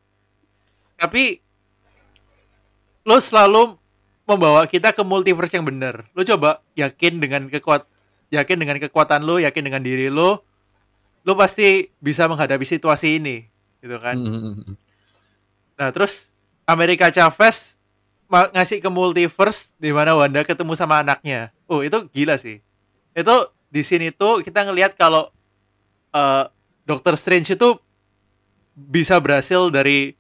Tapi 0.96 1.44
lo 3.04 3.20
selalu 3.20 3.76
membawa 4.25 4.64
kita 4.64 4.96
ke 4.96 5.04
multiverse 5.04 5.54
yang 5.61 5.68
benar. 5.68 6.08
Lo 6.16 6.25
coba 6.25 6.64
yakin 6.73 7.20
dengan 7.20 7.52
kekuat 7.52 7.85
yakin 8.32 8.56
dengan 8.58 8.80
kekuatan 8.80 9.23
lo, 9.23 9.38
yakin 9.38 9.62
dengan 9.62 9.85
diri 9.85 10.11
lo, 10.11 10.42
lo 11.23 11.32
pasti 11.38 11.87
bisa 12.02 12.26
menghadapi 12.26 12.66
situasi 12.66 13.23
ini, 13.23 13.46
gitu 13.78 13.96
kan? 14.02 14.18
mm, 14.18 14.26
mm, 14.26 14.54
mm. 14.66 14.75
Nah, 15.78 15.88
terus 15.94 16.35
Amerika 16.66 17.12
Chavez 17.14 17.75
ngasih 18.28 18.78
ke 18.78 18.88
multiverse 18.88 19.71
di 19.75 19.90
mana 19.90 20.12
Wanda 20.12 20.42
ketemu 20.42 20.73
sama 20.73 21.00
anaknya. 21.00 21.54
Oh, 21.64 21.80
itu 21.80 22.09
gila 22.11 22.35
sih. 22.35 22.59
Itu 23.12 23.35
di 23.66 23.83
sini 23.83 24.11
tuh 24.11 24.40
kita 24.40 24.62
ngelihat 24.62 24.95
kalau 24.95 25.30
eh, 26.11 26.45
Doctor 26.83 27.14
Strange 27.14 27.50
itu 27.50 27.68
bisa 28.73 29.16
berhasil 29.16 29.68
dari 29.68 30.14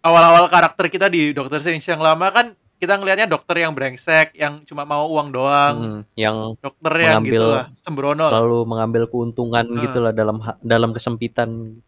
awal-awal 0.00 0.46
karakter 0.46 0.88
kita 0.88 1.06
di 1.06 1.30
Doctor 1.30 1.58
Strange 1.58 1.84
yang 1.84 2.00
lama 2.00 2.26
kan 2.28 2.46
kita 2.76 2.98
ngelihatnya 2.98 3.30
dokter 3.30 3.62
yang 3.62 3.70
brengsek, 3.70 4.34
yang 4.34 4.58
cuma 4.66 4.82
mau 4.82 5.06
uang 5.06 5.30
doang, 5.30 5.74
Mm, 5.78 6.00
yang 6.16 6.36
dokter 6.58 6.92
yang 6.96 7.22
mengambil- 7.22 7.30
gitu 7.30 7.46
lah, 7.48 7.66
sembrono. 7.78 8.26
selalu 8.26 8.58
mengambil 8.66 9.02
keuntungan 9.06 9.62
Ah. 9.68 9.80
gitu 9.80 9.98
lah 10.00 10.10
dalam 10.10 10.42
dalam 10.58 10.90
kesempitan. 10.90 11.78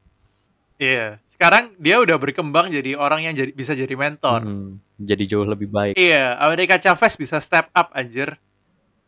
Iya. 0.76 1.18
Sekarang 1.34 1.74
dia 1.82 1.98
udah 1.98 2.14
berkembang 2.14 2.70
jadi 2.70 2.94
orang 2.94 3.26
yang 3.26 3.34
jadi 3.34 3.50
bisa 3.50 3.74
jadi 3.74 3.90
mentor. 3.98 4.46
Mm, 4.46 4.78
jadi 5.02 5.22
jauh 5.26 5.42
lebih 5.42 5.66
baik. 5.66 5.98
Iya, 5.98 6.38
Amerika 6.38 6.78
Chavez 6.78 7.18
bisa 7.18 7.42
step 7.42 7.74
up 7.74 7.90
anjir. 7.90 8.38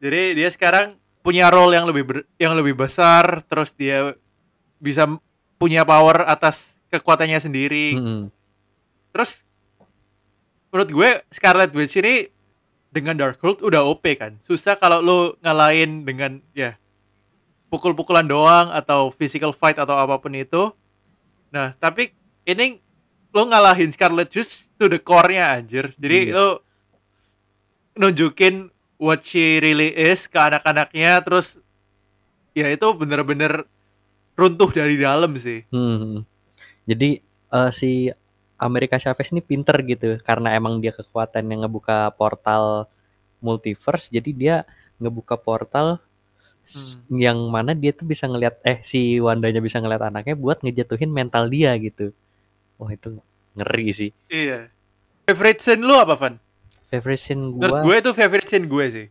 Jadi 0.03 0.35
dia 0.35 0.51
sekarang 0.51 0.99
punya 1.23 1.47
role 1.49 1.79
yang 1.79 1.87
lebih 1.87 2.03
ber- 2.03 2.27
yang 2.37 2.59
lebih 2.59 2.75
besar, 2.75 3.47
terus 3.47 3.71
dia 3.79 4.19
bisa 4.83 5.07
punya 5.57 5.87
power 5.87 6.27
atas 6.27 6.75
kekuatannya 6.91 7.39
sendiri. 7.39 7.95
Mm-mm. 7.95 8.21
Terus 9.15 9.47
menurut 10.75 10.91
gue 10.91 11.11
Scarlet 11.31 11.71
Witch 11.73 11.97
ini 12.03 12.27
dengan 12.91 13.15
Darkhold 13.15 13.63
udah 13.63 13.87
OP 13.87 14.03
kan. 14.19 14.35
Susah 14.43 14.75
kalau 14.75 14.99
lu 14.99 15.19
ngalahin 15.45 16.03
dengan 16.03 16.43
ya 16.53 16.75
pukul-pukulan 17.71 18.25
doang 18.27 18.73
atau 18.73 19.13
physical 19.13 19.53
fight 19.53 19.77
atau 19.77 19.95
apa 19.95 20.17
pun 20.17 20.33
itu. 20.33 20.73
Nah, 21.53 21.77
tapi 21.77 22.16
ini 22.47 22.79
lu 23.31 23.43
ngalahin 23.45 23.91
Scarlet 23.91 24.31
Witch 24.31 24.65
to 24.75 24.87
the 24.87 24.97
core-nya 24.97 25.53
anjir. 25.53 25.93
Jadi 25.95 26.31
Iya. 26.31 26.33
lu 26.33 26.49
nunjukin 27.97 28.69
what 28.97 29.21
she 29.21 29.59
really 29.59 29.93
is 29.93 30.25
ke 30.25 30.37
anak-anaknya 30.37 31.21
terus 31.21 31.61
ya 32.53 32.69
itu 32.69 32.87
bener-bener 32.93 33.65
runtuh 34.33 34.69
dari 34.71 34.97
dalam 34.97 35.37
sih. 35.37 35.65
Hmm. 35.69 36.25
Jadi 36.85 37.21
eh, 37.51 37.71
si 37.73 38.09
Amerika 38.57 38.97
Chavez 38.97 39.29
ini 39.31 39.41
pinter 39.41 39.77
gitu 39.85 40.17
karena 40.23 40.57
emang 40.57 40.81
dia 40.81 40.93
kekuatan 40.93 41.45
yang 41.45 41.65
ngebuka 41.65 42.09
portal 42.13 42.89
multiverse. 43.39 44.09
Jadi 44.09 44.33
dia 44.33 44.65
ngebuka 44.97 45.37
portal 45.37 46.01
s- 46.65 46.97
yang 47.13 47.37
mana 47.53 47.77
dia 47.77 47.93
tuh 47.93 48.09
bisa 48.09 48.25
ngelihat 48.25 48.57
eh 48.65 48.81
si 48.81 49.21
Wandanya 49.21 49.61
bisa 49.61 49.77
ngeliat 49.77 50.09
anaknya 50.09 50.33
buat 50.33 50.65
ngejatuhin 50.65 51.13
mental 51.13 51.53
dia 51.53 51.77
gitu. 51.77 52.17
Wah 52.77 52.91
itu 52.91 53.21
ngeri 53.55 53.89
sih. 53.91 54.11
Iya. 54.27 54.69
Favorite 55.25 55.59
scene 55.59 55.81
lu 55.81 55.95
apa, 55.95 56.15
Van? 56.15 56.35
Favorite 56.87 57.19
scene 57.19 57.41
Menurut 57.51 57.73
gua 57.73 57.83
gue 57.83 57.95
itu 57.99 58.11
favorite 58.13 58.47
scene 58.47 58.67
gue 58.67 58.85
sih. 58.87 59.07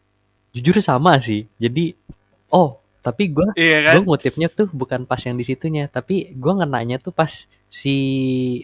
jujur 0.51 0.79
sama 0.79 1.19
sih. 1.19 1.43
Jadi 1.55 1.91
oh 2.47 2.79
tapi 2.99 3.27
gua 3.27 3.51
Iya 3.53 3.83
kan? 3.83 3.93
gue 3.93 4.03
ngutipnya 4.05 4.47
tuh 4.47 4.65
bukan 4.67 5.03
pas 5.03 5.19
yang 5.19 5.35
di 5.35 5.43
situnya 5.43 5.85
tapi 5.85 6.31
gue 6.31 6.53
ngenanya 6.55 6.97
tuh 6.97 7.11
pas 7.11 7.29
si 7.67 7.95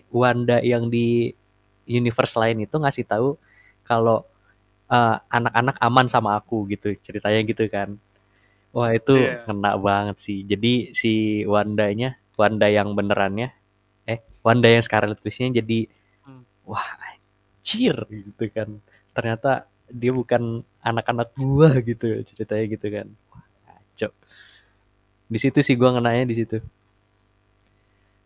Wanda 0.10 0.58
yang 0.60 0.88
di 0.88 1.30
universe 1.84 2.34
lain 2.36 2.64
itu 2.64 2.74
ngasih 2.74 3.04
tahu 3.04 3.36
kalau 3.84 4.24
eh, 4.88 5.18
anak-anak 5.28 5.76
aman 5.78 6.08
sama 6.08 6.34
aku 6.36 6.66
gitu 6.68 6.90
ceritanya 6.98 7.44
gitu 7.44 7.68
kan 7.68 8.00
wah 8.72 8.90
itu 8.90 9.14
Iya. 9.14 9.46
ngena 9.46 9.72
banget 9.78 10.18
sih 10.18 10.42
jadi 10.42 10.90
si 10.90 11.12
Wandanya 11.44 12.16
Wanda 12.34 12.66
yang 12.66 12.96
benerannya 12.96 13.52
Wanda 14.42 14.68
yang 14.70 14.84
Scarlet 14.84 15.20
Witch-nya 15.22 15.62
jadi 15.62 15.88
Hmm. 16.22 16.46
wah 16.66 16.86
anjir 17.02 17.98
gitu 18.10 18.46
kan. 18.54 18.78
Ternyata 19.14 19.66
dia 19.90 20.12
bukan 20.14 20.62
anak-anak 20.82 21.34
gua 21.34 21.74
gitu 21.82 22.22
ceritanya 22.30 22.66
gitu 22.70 22.88
kan. 22.94 23.08
Wah 23.34 23.46
kacau 23.66 24.12
di 25.32 25.38
situ 25.40 25.60
sih 25.64 25.76
gua 25.80 25.96
ngenanya 25.98 26.26
di 26.30 26.36
situ. 26.38 26.58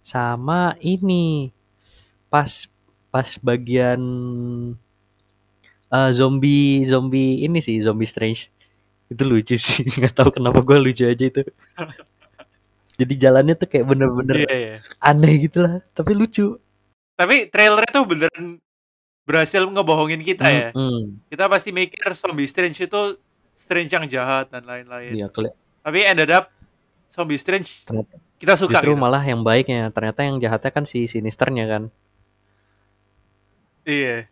Sama 0.06 0.78
ini 0.80 1.50
pas 2.30 2.70
pas 3.10 3.30
bagian 3.42 4.02
eh, 5.94 6.10
zombie 6.16 6.84
zombie 6.86 7.46
ini 7.46 7.60
sih 7.64 7.78
zombie 7.82 8.10
strange. 8.10 8.50
Itu 9.12 9.24
lucu 9.30 9.56
sih 9.58 9.86
nggak 9.98 10.14
tahu 10.18 10.30
kenapa 10.36 10.60
gua 10.66 10.78
lucu 10.82 11.06
aja 11.06 11.26
itu 11.26 11.42
jadi 12.96 13.14
jalannya 13.22 13.56
tuh 13.56 13.68
kayak 13.68 13.86
bener-bener 13.86 14.36
Iya, 14.42 14.54
iya. 14.54 14.76
aneh 15.00 15.34
gitu 15.42 15.60
lah 15.60 15.84
tapi 15.92 16.12
lucu 16.12 16.56
Tapi 17.16 17.48
trailernya 17.48 17.92
tuh 17.92 18.04
beneran 18.04 18.46
berhasil 19.24 19.64
ngebohongin 19.64 20.20
kita 20.20 20.44
ya. 20.46 20.70
Mm-mm. 20.70 21.18
Kita 21.26 21.48
pasti 21.48 21.72
mikir 21.72 22.12
zombie 22.14 22.46
strange 22.46 22.78
itu 22.78 23.02
strange 23.52 23.90
yang 23.90 24.06
jahat 24.06 24.48
dan 24.48 24.62
lain-lain. 24.62 25.10
Iya, 25.10 25.28
keli- 25.28 25.56
Tapi 25.80 26.00
ended 26.04 26.30
up 26.30 26.52
zombie 27.08 27.36
strange 27.36 27.84
ternyata 27.84 28.20
kita 28.36 28.54
suka 28.54 28.76
justru 28.76 28.92
gitu. 28.92 29.00
malah 29.00 29.24
yang 29.24 29.40
baiknya 29.40 29.88
ternyata 29.90 30.22
yang 30.22 30.36
jahatnya 30.38 30.68
kan 30.70 30.84
si 30.84 31.04
sinisternya 31.06 31.64
kan 31.66 31.84
Iya. 33.82 34.28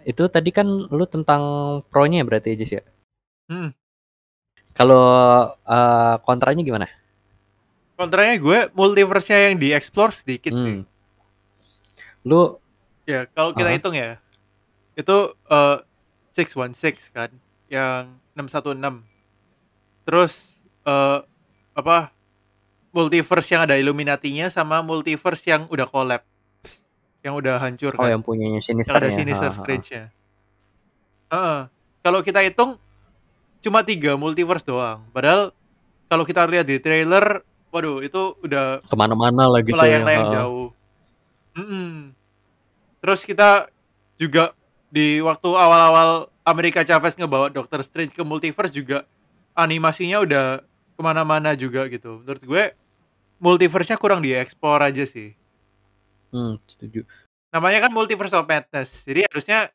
itu 0.00 0.22
tadi 0.26 0.48
kan 0.48 0.64
lu 0.64 1.04
tentang 1.04 1.42
pro-nya 1.86 2.24
berarti 2.24 2.56
aja 2.56 2.80
ya 2.80 2.84
Hmm. 3.46 3.74
Kalau 4.74 5.04
eh, 5.54 6.14
kontranya 6.24 6.62
gimana 6.62 6.86
Kontranya 8.00 8.40
gue 8.40 8.58
multiverse-nya 8.72 9.52
yang 9.52 9.60
dieksplor 9.60 10.08
sedikit 10.08 10.56
sih. 10.56 10.80
Hmm. 10.80 10.88
lu 12.24 12.56
Ya, 13.10 13.26
kalau 13.28 13.50
kita 13.52 13.68
Aha. 13.68 13.76
hitung 13.76 13.92
ya. 13.92 14.22
Itu 14.94 15.34
eh 15.50 15.78
616 16.32 17.10
kan, 17.10 17.30
yang 17.66 18.16
616. 18.38 19.04
Terus 20.06 20.32
eh 20.86 21.20
apa? 21.74 22.14
Multiverse 22.90 23.54
yang 23.54 23.62
ada 23.68 23.78
Illuminati-nya 23.78 24.50
sama 24.50 24.82
multiverse 24.82 25.46
yang 25.46 25.70
udah 25.70 25.86
collapse. 25.86 26.26
Yang 27.22 27.34
udah 27.44 27.54
hancur 27.60 27.92
oh 27.94 28.02
kan. 28.02 28.16
yang 28.16 28.22
punyanya 28.24 28.58
yang 28.58 28.64
sinister 28.64 28.96
ada 28.96 29.12
ya 29.12 29.14
Sinister 29.14 29.50
ha. 29.52 29.58
Strange-nya. 29.60 30.04
Heeh. 31.30 31.58
Kalau 32.00 32.20
kita 32.24 32.40
hitung 32.40 32.80
cuma 33.60 33.84
tiga 33.84 34.16
multiverse 34.16 34.64
doang. 34.64 35.04
Padahal 35.12 35.52
kalau 36.08 36.24
kita 36.24 36.44
lihat 36.44 36.66
di 36.66 36.80
trailer, 36.80 37.44
waduh 37.70 38.02
itu 38.02 38.34
udah 38.42 38.82
ke 38.82 38.96
mana-mana 38.98 39.46
lah 39.46 39.60
gitu 39.62 39.76
melayang-layang 39.76 40.26
Ha. 40.26 40.32
jauh. 40.34 40.68
Mm-mm. 41.54 42.12
Terus 43.00 43.20
kita 43.24 43.68
juga 44.16 44.52
di 44.90 45.22
waktu 45.22 45.48
awal-awal 45.48 46.28
Amerika 46.42 46.82
Chavez 46.82 47.14
ngebawa 47.14 47.48
Doctor 47.48 47.80
Strange 47.80 48.10
ke 48.12 48.22
multiverse 48.26 48.74
juga 48.74 49.06
animasinya 49.54 50.18
udah 50.20 50.44
ke 50.66 51.00
mana-mana 51.00 51.54
juga 51.54 51.86
gitu. 51.86 52.20
Menurut 52.24 52.42
gue 52.42 52.62
multiverse-nya 53.38 53.96
kurang 53.96 54.20
dieksplor 54.20 54.82
aja 54.82 55.04
sih. 55.06 55.32
Hmm, 56.30 56.58
setuju 56.66 57.02
Namanya 57.50 57.88
kan 57.88 57.90
multiverse 57.90 58.34
of 58.36 58.46
madness. 58.46 59.02
Jadi 59.02 59.26
harusnya 59.26 59.70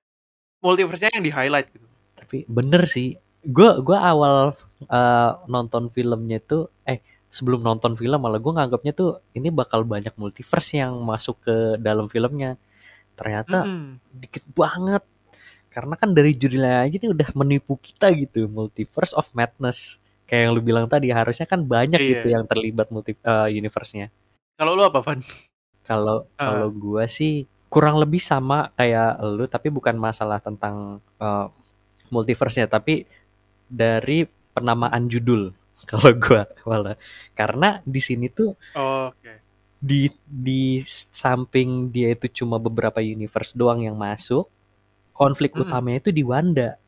multiverse-nya 0.64 1.12
yang 1.16 1.24
di 1.24 1.32
highlight 1.32 1.68
gitu. 1.72 1.88
tapi 2.16 2.48
bener 2.48 2.88
sih 2.88 3.20
gua 3.48 3.78
gua 3.80 4.00
awal 4.04 4.38
eh, 4.82 5.32
nonton 5.46 5.90
filmnya 5.90 6.40
tuh 6.40 6.70
eh 6.84 7.00
sebelum 7.28 7.62
nonton 7.62 7.94
film 7.94 8.16
malah 8.16 8.40
gue 8.40 8.48
nganggapnya 8.48 8.92
tuh 8.92 9.20
ini 9.32 9.52
bakal 9.52 9.84
banyak 9.84 10.16
multiverse 10.16 10.80
yang 10.80 10.96
masuk 11.04 11.36
ke 11.42 11.56
dalam 11.78 12.08
filmnya 12.08 12.56
ternyata 13.12 13.68
Mm-mm. 13.68 14.00
dikit 14.14 14.46
banget 14.50 15.04
karena 15.68 16.00
kan 16.00 16.16
dari 16.16 16.32
judulnya 16.32 16.88
aja 16.88 16.96
nih 16.96 17.12
udah 17.12 17.30
menipu 17.36 17.76
kita 17.76 18.08
gitu 18.16 18.48
multiverse 18.48 19.12
of 19.12 19.28
madness 19.36 20.00
kayak 20.24 20.48
yang 20.48 20.52
lu 20.56 20.64
bilang 20.64 20.88
tadi 20.88 21.12
harusnya 21.12 21.44
kan 21.44 21.60
banyak 21.62 22.00
Iya. 22.00 22.10
gitu 22.18 22.28
yang 22.32 22.48
terlibat 22.48 22.88
multi 22.88 23.12
eh, 23.14 23.50
universe-nya 23.52 24.08
Kalau 24.56 24.72
lu 24.72 24.82
apa, 24.82 25.04
Van? 25.04 25.20
kalau 25.84 26.26
Ah. 26.40 26.56
kalau 26.56 26.72
gua 26.72 27.04
sih 27.06 27.44
kurang 27.68 28.00
lebih 28.00 28.18
sama 28.18 28.72
kayak 28.74 29.20
lu 29.28 29.44
tapi 29.46 29.68
bukan 29.68 30.00
masalah 30.00 30.40
tentang 30.40 31.04
eh, 31.20 31.48
multiverse-nya 32.08 32.66
tapi 32.66 33.04
dari 33.68 34.24
penamaan 34.54 35.08
judul 35.08 35.52
kalau 35.90 36.12
gua 36.18 36.48
malah 36.64 36.96
karena 37.36 37.80
di 37.84 38.00
sini 38.00 38.28
tuh 38.32 38.56
Oh, 38.74 39.12
Oke. 39.12 39.42
di 39.80 40.08
di 40.24 40.80
samping 41.12 41.92
dia 41.92 42.14
itu 42.16 42.44
cuma 42.44 42.58
beberapa 42.58 43.04
universe 43.04 43.54
doang 43.54 43.84
yang 43.84 43.96
masuk 44.00 44.48
konflik 45.12 45.52
Mm-mm. 45.54 45.68
utamanya 45.68 46.00
itu 46.04 46.12
di 46.16 46.24
Wanda 46.26 46.80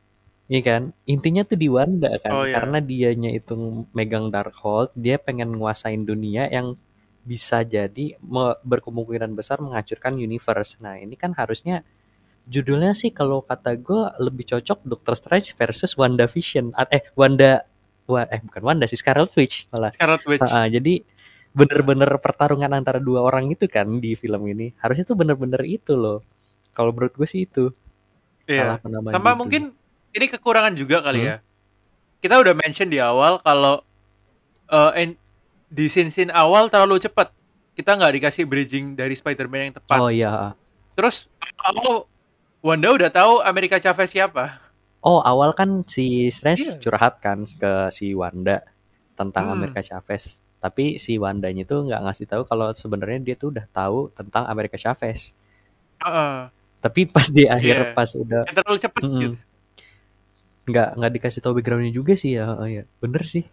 Iya 0.48 0.63
kan 0.63 0.84
intinya 1.04 1.44
tuh 1.44 1.60
di 1.60 1.68
Wanda 1.68 2.08
kan 2.24 2.32
Oh, 2.32 2.46
iya. 2.48 2.56
karena 2.56 2.80
dianya 2.80 3.36
itu 3.36 3.52
megang 3.92 4.32
Darkhold 4.32 4.96
dia 4.96 5.20
pengen 5.20 5.52
nguasain 5.60 6.08
dunia 6.08 6.48
yang 6.48 6.80
bisa 7.28 7.68
jadi 7.68 8.16
berkemungkinan 8.63 9.36
besar 9.36 9.60
menghancurkan 9.60 10.16
universe 10.16 10.80
nah 10.80 10.96
ini 10.96 11.20
kan 11.20 11.36
harusnya 11.36 11.84
judulnya 12.48 12.92
sih 12.92 13.12
kalau 13.12 13.42
kata 13.42 13.76
gue 13.76 14.02
lebih 14.20 14.48
cocok 14.48 14.82
Doctor 14.82 15.14
Strange 15.14 15.52
versus 15.54 15.94
Wanda 15.94 16.26
Vision 16.26 16.72
eh 16.88 17.04
Wanda 17.14 17.68
Wa- 18.04 18.24
eh 18.26 18.40
bukan 18.40 18.64
Wanda 18.64 18.86
sih 18.86 18.96
Scarlet 18.96 19.28
Witch 19.34 19.68
malah 19.68 19.92
Scarlet 19.92 20.24
Witch. 20.26 20.48
Ah, 20.48 20.64
jadi 20.66 21.04
bener-bener 21.52 22.08
pertarungan 22.18 22.70
antara 22.70 22.98
dua 22.98 23.20
orang 23.22 23.50
itu 23.50 23.66
kan 23.66 23.98
di 23.98 24.14
film 24.14 24.46
ini 24.46 24.72
harusnya 24.78 25.04
tuh 25.04 25.16
bener-bener 25.16 25.60
itu 25.62 25.94
loh 25.94 26.24
kalau 26.72 26.92
menurut 26.92 27.12
gue 27.14 27.26
sih 27.26 27.44
itu 27.44 27.74
Iya. 28.46 28.80
salah 28.80 29.12
Sama 29.12 29.12
judul. 29.12 29.36
mungkin 29.36 29.62
ini 30.10 30.26
kekurangan 30.30 30.72
juga 30.74 31.02
kali 31.02 31.20
Hmm. 31.20 31.28
ya. 31.28 31.36
Kita 32.18 32.36
udah 32.38 32.54
mention 32.54 32.88
di 32.88 32.98
awal 32.98 33.38
kalau 33.38 33.84
eh, 34.66 34.92
en- 34.98 35.20
di 35.68 35.86
scene-scene 35.86 36.28
awal 36.30 36.68
terlalu 36.68 36.96
cepat. 36.98 37.36
Kita 37.74 37.94
nggak 37.94 38.14
dikasih 38.16 38.44
bridging 38.44 38.86
dari 38.94 39.14
Spider-Man 39.14 39.62
yang 39.62 39.76
tepat. 39.76 39.98
oh 39.98 40.08
iya 40.08 40.56
Terus 40.94 41.28
awal 41.58 42.08
Wanda 42.60 42.89
udah 42.89 43.10
tahu 43.10 43.39
Amerika 43.41 43.78
Chavez 43.78 44.10
siapa. 44.10 44.60
oh 45.00 45.22
awal 45.22 45.54
kan 45.54 45.86
si 45.86 46.28
Strange 46.28 46.67
Iya. 46.67 46.82
curhat 46.82 47.22
kan 47.22 47.46
ke 47.46 47.72
si 47.89 48.12
Wanda 48.12 48.65
tentang 49.13 49.48
Hmm. 49.48 49.56
Amerika 49.56 49.80
Chavez 49.80 50.41
tapi 50.58 50.98
si 50.98 51.15
Wandanya 51.15 51.63
tuh 51.63 51.86
nggak 51.86 52.02
ngasih 52.02 52.26
tahu 52.26 52.41
kalau 52.43 52.74
sebenarnya 52.74 53.20
dia 53.24 53.36
tuh 53.36 53.54
udah 53.54 53.65
tahu 53.67 54.10
tentang 54.12 54.43
Amerika 54.46 54.76
Chavez 54.76 55.32
Heeh. 55.98 56.50
tapi 56.80 57.06
pas 57.06 57.24
di 57.26 57.46
akhir 57.48 57.78
Iya. 57.78 57.93
pas 57.93 58.10
udah 58.12 58.41
Yang 58.43 58.56
terlalu 58.58 58.78
cepet 58.80 59.02
Mm-mm. 59.02 59.22
gitu. 59.22 59.36
nggak 60.67 60.89
nggak 60.98 61.12
dikasih 61.13 61.39
tahu 61.39 61.54
backgroundnya 61.56 61.93
juga 61.93 62.13
sih 62.13 62.32
ya 62.34 62.46
oh, 62.52 62.67
iya 62.67 62.84
bener 62.98 63.24
sih 63.24 63.46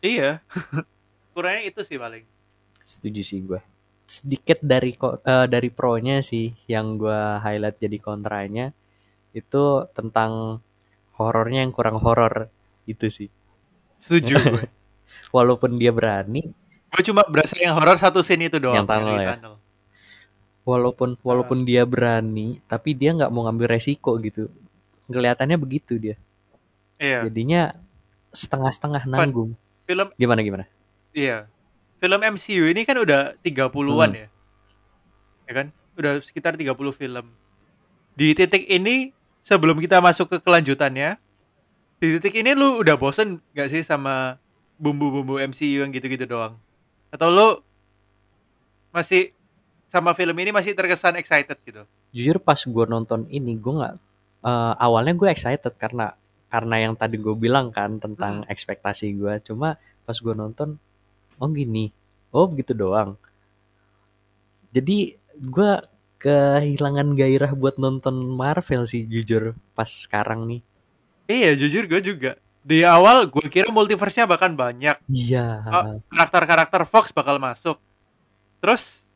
Iya. 0.00 0.40
Kurangnya 1.34 1.62
itu 1.64 1.82
sih 1.82 1.94
paling. 1.96 2.24
setuju 2.82 3.20
sih 3.20 3.38
gue 3.40 3.60
sedikit 4.12 4.60
dari 4.60 4.92
eh, 4.92 5.46
dari 5.48 5.68
pro-nya 5.72 6.20
sih 6.20 6.52
yang 6.68 7.00
gue 7.00 7.20
highlight 7.40 7.80
jadi 7.80 7.96
kontranya 7.96 8.76
itu 9.32 9.88
tentang 9.96 10.60
horornya 11.16 11.64
yang 11.64 11.72
kurang 11.72 11.96
horor 11.96 12.52
itu 12.84 13.08
sih 13.08 13.28
Setuju 13.96 14.34
gue. 14.52 14.64
walaupun 15.32 15.80
dia 15.80 15.88
berani 15.90 16.52
gue 16.92 17.02
cuma 17.02 17.24
berasa 17.24 17.56
yang 17.56 17.72
horor 17.72 17.96
satu 17.96 18.20
scene 18.20 18.52
itu 18.52 18.60
doang. 18.60 18.84
Yang 18.84 18.88
tunnel 18.92 19.16
ya? 19.16 19.28
tunnel. 19.32 19.54
walaupun 20.62 21.08
walaupun 21.24 21.58
dia 21.64 21.82
berani 21.82 22.60
tapi 22.68 22.92
dia 22.92 23.16
nggak 23.16 23.32
mau 23.32 23.48
ngambil 23.48 23.72
resiko 23.72 24.14
gitu 24.20 24.52
kelihatannya 25.08 25.56
begitu 25.56 25.96
dia 25.96 26.16
Iya. 27.00 27.26
jadinya 27.26 27.74
setengah-setengah 28.30 29.08
nanggung 29.08 29.56
Film 29.82 30.08
gimana 30.14 30.40
gimana 30.40 30.64
Iya. 31.10 31.48
Film 32.02 32.18
MCU 32.18 32.66
ini 32.66 32.82
kan 32.82 32.98
udah 32.98 33.38
30-an 33.46 34.10
Hmm. 34.10 34.18
ya. 34.18 34.28
Ya 35.46 35.52
kan? 35.54 35.66
Udah 35.94 36.18
sekitar 36.18 36.58
30 36.58 36.90
film. 36.90 37.30
Di 38.18 38.34
titik 38.34 38.66
ini 38.66 39.14
sebelum 39.46 39.78
kita 39.78 40.02
masuk 40.02 40.26
ke 40.26 40.36
kelanjutannya, 40.42 41.14
di 42.02 42.18
titik 42.18 42.34
ini 42.42 42.58
lu 42.58 42.82
udah 42.82 42.98
bosen 42.98 43.38
gak 43.54 43.70
sih 43.70 43.86
sama 43.86 44.42
bumbu-bumbu 44.82 45.38
MCU 45.38 45.86
yang 45.86 45.94
gitu-gitu 45.94 46.26
doang? 46.26 46.58
Atau 47.14 47.30
lu 47.30 47.62
masih 48.90 49.30
sama 49.86 50.10
film 50.12 50.34
ini 50.42 50.50
masih 50.50 50.74
terkesan 50.74 51.16
excited 51.20 51.56
gitu? 51.62 51.86
jujur 52.12 52.36
pas 52.36 52.60
gue 52.60 52.84
nonton 52.84 53.24
ini 53.32 53.56
gue 53.56 53.72
nggak 53.72 53.94
eh, 54.44 54.74
awalnya 54.76 55.16
gue 55.16 55.28
excited 55.32 55.72
karena 55.80 56.12
karena 56.52 56.76
yang 56.84 56.92
tadi 56.92 57.16
gue 57.16 57.32
bilang 57.32 57.72
kan 57.72 57.96
tentang 57.96 58.44
ekspektasi 58.52 59.16
gue 59.16 59.40
cuma 59.40 59.80
pas 60.04 60.12
gue 60.12 60.34
nonton 60.36 60.76
oh 61.42 61.50
gini 61.50 61.90
oh 62.30 62.46
begitu 62.46 62.70
doang 62.72 63.18
jadi 64.70 65.18
gue 65.36 65.72
kehilangan 66.16 67.18
gairah 67.18 67.52
buat 67.52 67.76
nonton 67.76 68.14
Marvel 68.30 68.86
sih 68.86 69.02
jujur 69.04 69.58
pas 69.74 69.90
sekarang 69.90 70.46
nih 70.46 70.62
Iya, 71.22 71.54
jujur 71.54 71.86
gue 71.86 72.02
juga. 72.02 72.34
Di 72.60 72.82
awal 72.84 73.24
gue 73.24 73.46
kira 73.48 73.70
multiverse-nya 73.70 74.26
bahkan 74.26 74.52
banyak. 74.52 74.98
iya 75.08 75.64
Oh, 75.64 75.84
karakter-karakter 76.10 76.82
Fox 76.84 77.08
bakal 77.08 77.38
masuk. 77.38 77.78
Terus 78.58 79.06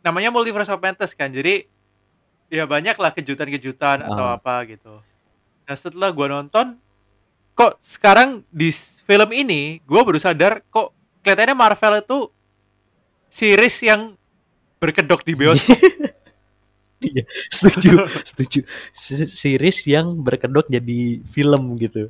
namanya 0.00 0.32
Multiverse 0.32 0.72
of 0.72 0.80
Madness 0.80 1.12
kan. 1.12 1.30
Jadi 1.30 1.68
ya 2.48 2.64
banyak 2.64 2.96
lah 2.98 3.12
kejutan-kejutan 3.14 4.02
atau 4.02 4.24
Ah. 4.26 4.40
apa 4.40 4.64
gitu. 4.64 4.98
Nah, 5.68 5.76
setelah 5.76 6.08
gua 6.10 6.40
nonton 6.40 6.80
kok 7.52 7.78
sekarang 7.84 8.42
di 8.48 8.72
film 9.04 9.30
ini 9.30 9.78
gua 9.84 10.02
baru 10.02 10.18
sadar 10.18 10.64
kok 10.66 10.95
kelihatannya 11.26 11.56
Marvel 11.58 11.94
itu 11.98 12.18
series 13.30 13.76
yang 13.84 14.14
berkedok 14.80 15.22
di 15.26 15.34
bioskop. 15.34 15.78
Iya, 16.96 17.28
setuju, 17.52 18.08
setuju. 18.24 18.60
Se- 18.96 19.28
Series 19.28 19.84
yang 19.84 20.16
berkedok 20.16 20.64
jadi 20.64 21.20
film 21.28 21.76
gitu. 21.76 22.08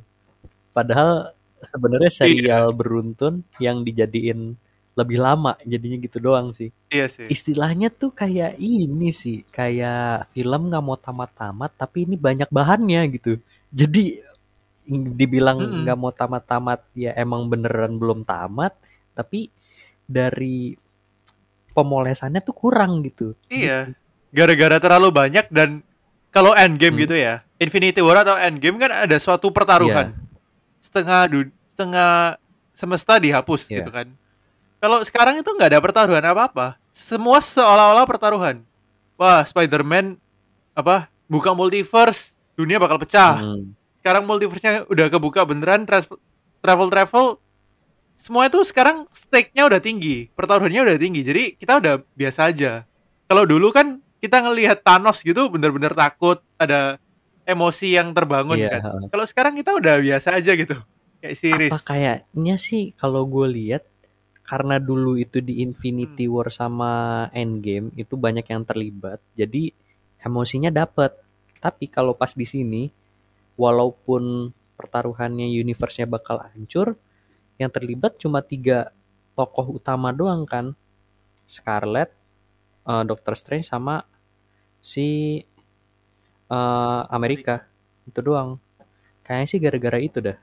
Padahal 0.71 1.35
sebenarnya 1.59 2.11
serial 2.13 2.71
beruntun 2.71 3.43
yang 3.59 3.83
dijadiin 3.83 4.55
lebih 4.97 5.19
lama 5.21 5.59
jadinya 5.67 5.97
gitu 6.01 6.17
doang 6.23 6.55
sih. 6.55 6.71
iya 6.89 7.05
sih. 7.11 7.27
Istilahnya 7.29 7.91
tuh 7.91 8.15
kayak 8.15 8.55
ini 8.57 9.11
sih, 9.11 9.43
kayak 9.51 10.31
film 10.31 10.71
nggak 10.71 10.83
mau 10.87 10.95
tamat-tamat 10.97 11.75
tapi 11.75 12.07
ini 12.07 12.15
banyak 12.15 12.47
bahannya 12.49 13.01
gitu. 13.19 13.37
Jadi 13.69 14.23
dibilang 14.87 15.83
nggak 15.83 15.97
mau 15.99 16.15
tamat-tamat 16.15 16.79
ya 16.95 17.11
emang 17.19 17.43
beneran 17.51 17.99
belum 17.99 18.23
tamat, 18.23 18.71
tapi 19.17 19.49
dari 20.05 20.77
pemolesannya 21.73 22.39
tuh 22.39 22.53
kurang 22.53 23.01
gitu. 23.01 23.33
Iya. 23.49 23.93
Gara-gara 24.29 24.77
terlalu 24.77 25.09
banyak 25.09 25.45
dan 25.49 25.81
kalau 26.29 26.53
Endgame 26.53 26.93
Hmm. 26.97 27.03
gitu 27.03 27.15
ya. 27.15 27.41
Infinity 27.57 28.01
War 28.01 28.21
atau 28.21 28.37
Endgame 28.37 28.77
kan 28.77 28.91
ada 29.05 29.17
suatu 29.17 29.49
pertaruhan. 29.49 30.13
Iya. 30.13 30.21
Setengah 30.79 31.21
du- 31.25 31.53
setengah 31.67 32.37
semesta 32.71 33.17
dihapus 33.17 33.67
Iya. 33.67 33.81
gitu 33.81 33.89
kan. 33.89 34.07
Kalau 34.77 35.01
sekarang 35.01 35.41
itu 35.41 35.49
nggak 35.49 35.73
ada 35.73 35.81
pertaruhan 35.81 36.21
apa-apa. 36.23 36.77
Semua 36.89 37.41
seolah-olah 37.41 38.05
pertaruhan. 38.05 38.61
Wah, 39.17 39.41
Spider-Man 39.41 40.17
apa? 40.71 41.09
Buka 41.25 41.51
multiverse, 41.51 42.37
dunia 42.53 42.77
bakal 42.77 42.97
pecah. 42.97 43.41
Hmm. 43.41 43.73
Sekarang 43.97 44.23
multiverse-nya 44.23 44.85
udah 44.85 45.09
kebuka 45.09 45.41
beneran 45.43 45.83
tras- 45.83 46.09
travel-travel 46.61 47.41
semua 48.17 48.49
itu 48.49 48.59
sekarang 48.65 49.05
stake-nya 49.13 49.69
udah 49.69 49.77
tinggi, 49.77 50.27
pertaruhannya 50.33 50.81
udah 50.89 50.97
tinggi. 50.97 51.21
Jadi 51.21 51.43
kita 51.55 51.77
udah 51.77 52.01
biasa 52.17 52.49
aja. 52.49 52.83
Kalau 53.29 53.45
dulu 53.45 53.69
kan 53.69 54.01
kita 54.17 54.41
ngelihat 54.41 54.81
Thanos 54.81 55.21
gitu 55.21 55.47
bener-bener 55.53 55.93
takut, 55.93 56.41
ada 56.57 56.97
emosi 57.45 57.93
yang 57.93 58.11
terbangun 58.17 58.57
Iya, 58.57 58.81
kan. 58.81 59.07
Kalau 59.07 59.25
sekarang 59.29 59.53
kita 59.53 59.77
udah 59.77 60.01
biasa 60.01 60.33
aja 60.33 60.51
gitu. 60.57 60.75
Kayak 61.21 61.37
series. 61.37 61.71
Apa 61.71 61.79
kayaknya 61.93 62.55
sih 62.57 62.91
kalau 62.97 63.23
gue 63.29 63.47
lihat 63.53 63.85
karena 64.47 64.81
dulu 64.81 65.19
itu 65.19 65.37
di 65.43 65.61
Infinity 65.61 66.25
Hmm. 66.25 66.33
War 66.33 66.49
sama 66.49 66.93
Endgame 67.35 67.93
itu 67.99 68.17
banyak 68.17 68.47
yang 68.47 68.63
terlibat, 68.63 69.21
jadi 69.37 69.75
emosinya 70.23 70.71
dapet. 70.73 71.13
Tapi 71.61 71.91
kalau 71.91 72.15
pas 72.15 72.31
di 72.31 72.47
sini, 72.47 72.87
walaupun 73.59 74.55
pertaruhannya 74.79 75.51
universe-nya 75.51 76.07
bakal 76.07 76.39
hancur, 76.39 76.95
yang 77.57 77.69
terlibat 77.69 78.17
cuma 78.17 78.41
tiga 78.41 78.93
tokoh 79.33 79.77
utama 79.77 80.09
doang 80.09 80.45
kan, 80.45 80.73
Scarlet, 81.45 82.09
eh, 82.85 83.03
Doctor 83.05 83.33
Strange 83.33 83.65
sama 83.65 84.05
si 84.79 85.41
eh, 86.47 87.01
Amerika 87.11 87.67
itu 88.07 88.19
doang. 88.23 88.55
Kayaknya 89.21 89.47
sih 89.51 89.59
gara-gara 89.59 89.99
itu 89.99 90.19
dah. 90.23 90.37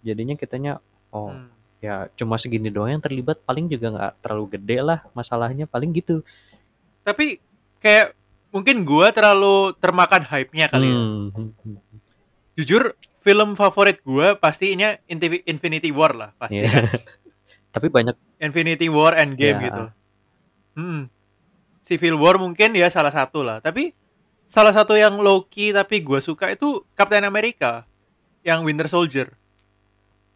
Jadinya 0.00 0.34
kitanya 0.34 0.80
oh 1.12 1.34
Hmm. 1.34 1.50
ya 1.80 2.08
cuma 2.12 2.36
segini 2.36 2.68
doang 2.68 2.92
yang 2.92 3.00
terlibat 3.00 3.40
paling 3.42 3.64
juga 3.64 3.88
nggak 3.88 4.12
terlalu 4.20 4.56
gede 4.56 4.78
lah 4.84 5.00
masalahnya 5.16 5.64
paling 5.64 5.96
gitu 5.96 6.20
Tapi 7.00 7.40
kayak 7.80 8.12
mungkin 8.52 8.84
gua 8.84 9.08
terlalu 9.16 9.72
termakan 9.80 10.28
hype-nya 10.28 10.68
kali 10.68 10.92
ya. 10.92 10.96
Hmm, 10.96 11.32
hmm, 11.32 11.78
Jujur 12.56 12.92
film 13.20 13.52
favorit 13.54 14.00
gua 14.00 14.34
pastinya 14.34 14.96
Infinity 15.44 15.92
War 15.92 16.12
lah 16.12 16.30
pasti. 16.36 16.64
Kan. 16.64 16.88
tapi 17.74 17.86
banyak 17.86 18.16
Infinity 18.40 18.88
War 18.88 19.14
Endgame 19.14 19.58
Ya. 19.60 19.64
gitu. 19.68 19.84
Hmm. 20.74 21.02
Civil 21.84 22.16
War 22.16 22.38
mungkin 22.38 22.72
ya 22.72 22.88
salah 22.88 23.12
satu 23.12 23.42
lah. 23.42 23.60
Tapi 23.60 23.92
salah 24.46 24.72
satu 24.72 24.96
yang 24.96 25.20
low 25.20 25.46
key 25.46 25.70
tapi 25.70 26.00
gua 26.00 26.18
suka 26.18 26.50
itu 26.50 26.82
Captain 26.94 27.22
America 27.22 27.84
yang 28.42 28.64
Winter 28.64 28.88
Soldier. 28.88 29.30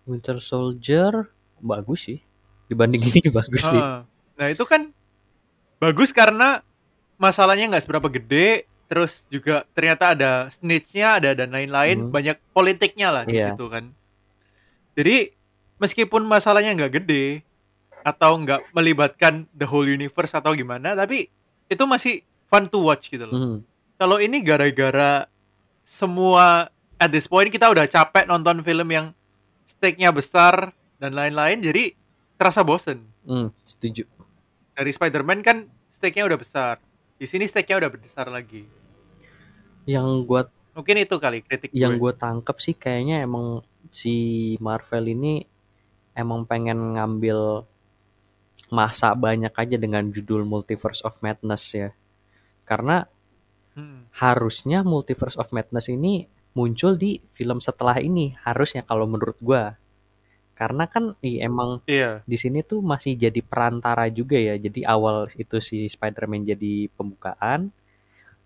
Winter 0.04 0.36
Soldier 0.36 1.32
bagus 1.58 2.12
sih 2.12 2.20
dibanding 2.68 3.00
ini 3.00 3.20
bagus 3.40 3.64
sih 3.64 3.80
Ah. 3.80 4.04
Nah 4.36 4.46
itu 4.52 4.64
kan 4.68 4.92
bagus 5.80 6.12
karena 6.12 6.60
masalahnya 7.16 7.70
nggak 7.72 7.84
seberapa 7.86 8.08
gede, 8.10 8.66
terus 8.94 9.26
juga 9.26 9.66
ternyata 9.74 10.14
ada 10.14 10.30
snitch-nya, 10.48 11.18
ada 11.18 11.35
dan 11.35 11.50
lain-lain, 11.50 11.98
Hmm. 11.98 12.11
banyak 12.14 12.38
politiknya 12.54 13.11
lah 13.11 13.24
di 13.26 13.35
Iya. 13.35 13.50
situ 13.50 13.66
kan. 13.66 13.90
Jadi 14.94 15.35
meskipun 15.76 16.22
masalahnya 16.22 16.70
nggak 16.72 17.02
gede 17.02 17.42
atau 18.00 18.38
nggak 18.38 18.70
melibatkan 18.70 19.50
the 19.50 19.66
whole 19.66 19.83
universe 19.83 20.30
atau 20.30 20.54
gimana, 20.54 20.94
tapi 20.94 21.26
itu 21.66 21.83
masih 21.83 22.22
fun 22.46 22.70
to 22.70 22.78
watch 22.78 23.11
gitu 23.11 23.26
loh. 23.26 23.35
Hmm, 23.35 23.59
Kalau 23.94 24.18
ini 24.18 24.38
gara-gara 24.38 25.26
semua 25.83 26.70
at 26.94 27.11
this 27.11 27.26
point 27.26 27.48
kita 27.48 27.66
udah 27.66 27.85
capek 27.85 28.24
nonton 28.24 28.59
film 28.61 28.87
yang 28.88 29.11
stake-nya 29.64 30.11
besar 30.11 30.70
dan 30.96 31.12
lain-lain, 31.12 31.59
jadi 31.59 31.94
terasa 32.35 32.62
bosen 32.62 33.02
hmm, 33.22 33.50
setuju 33.62 34.07
dari 34.72 34.90
Spider-Man 34.90 35.40
kan 35.40 35.57
stake-nya 35.88 36.24
udah 36.24 36.37
besar. 36.37 36.74
Di 37.14 37.24
sini 37.24 37.46
stake-nya 37.46 37.78
udah 37.78 37.90
besar 37.90 38.26
lagi. 38.26 38.66
Yang 39.86 40.24
gua 40.24 40.48
Mungkin 40.74 41.06
itu 41.06 41.14
kali 41.22 41.38
kritik 41.38 41.70
yang 41.70 41.94
gue. 41.96 42.10
gue 42.10 42.12
tangkep 42.18 42.56
sih 42.58 42.74
kayaknya 42.74 43.22
emang 43.22 43.62
si 43.94 44.14
Marvel 44.58 45.06
ini 45.06 45.46
emang 46.12 46.42
pengen 46.42 46.98
ngambil 46.98 47.62
masa 48.70 49.14
banyak 49.14 49.54
aja 49.54 49.76
dengan 49.78 50.10
judul 50.10 50.42
Multiverse 50.42 51.06
of 51.06 51.22
Madness 51.22 51.64
ya 51.72 51.90
karena 52.66 53.06
Hmm. 53.74 54.06
harusnya 54.14 54.86
Multiverse 54.86 55.34
of 55.34 55.50
Madness 55.50 55.90
ini 55.90 56.30
muncul 56.54 56.94
di 56.94 57.18
film 57.34 57.58
setelah 57.58 57.98
ini 57.98 58.30
harusnya 58.46 58.86
kalau 58.86 59.02
menurut 59.02 59.34
gua 59.42 59.74
karena 60.54 60.86
kan 60.86 61.18
i, 61.18 61.42
emang 61.42 61.82
Iya. 61.90 62.22
di 62.22 62.38
sini 62.38 62.62
tuh 62.62 62.78
masih 62.78 63.18
jadi 63.18 63.42
perantara 63.42 64.06
juga 64.14 64.38
ya 64.38 64.54
jadi 64.54 64.86
awal 64.86 65.26
itu 65.34 65.58
si 65.58 65.90
Spider-Man 65.90 66.46
jadi 66.46 66.86
pembukaan 66.94 67.74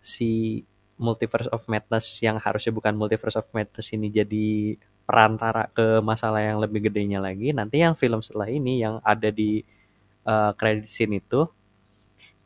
si 0.01 0.65
Multiverse 0.99 1.49
of 1.55 1.65
Madness 1.71 2.21
yang 2.21 2.37
harusnya 2.43 2.75
bukan 2.75 2.99
Multiverse 2.99 3.39
of 3.39 3.49
Madness 3.55 3.95
ini 3.95 4.11
jadi 4.11 4.77
perantara 5.09 5.71
ke 5.73 6.03
masalah 6.05 6.45
yang 6.45 6.61
lebih 6.61 6.91
gedenya 6.91 7.23
lagi 7.23 7.55
nanti 7.57 7.81
yang 7.81 7.97
film 7.97 8.21
setelah 8.21 8.51
ini 8.51 8.83
yang 8.85 9.01
ada 9.01 9.33
di 9.33 9.65
uh, 10.29 10.53
credit 10.59 10.91
scene 10.91 11.17
itu 11.23 11.49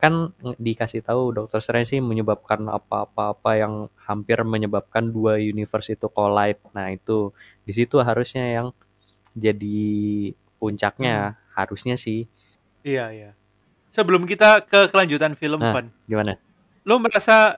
kan 0.03 0.35
dikasih 0.59 0.99
tahu 0.99 1.31
Doctor 1.31 1.63
Strange 1.63 1.95
sih 1.95 2.03
menyebabkan 2.03 2.67
apa-apa-apa 2.67 3.55
yang 3.55 3.87
hampir 4.03 4.35
menyebabkan 4.43 5.07
dua 5.07 5.39
universe 5.39 5.95
itu 5.95 6.11
collide. 6.11 6.59
Nah, 6.75 6.91
itu 6.91 7.31
di 7.63 7.71
situ 7.71 8.03
harusnya 8.03 8.43
yang 8.51 8.67
jadi 9.31 9.79
puncaknya 10.59 11.39
harusnya 11.55 11.95
sih. 11.95 12.27
Iya, 12.83 13.15
iya. 13.15 13.31
Sebelum 13.95 14.27
kita 14.27 14.67
ke 14.67 14.91
kelanjutan 14.91 15.39
film, 15.39 15.63
Nah. 15.63 15.71
Van, 15.71 15.87
Gimana? 16.03 16.35
lo 16.83 16.99
merasa 16.99 17.55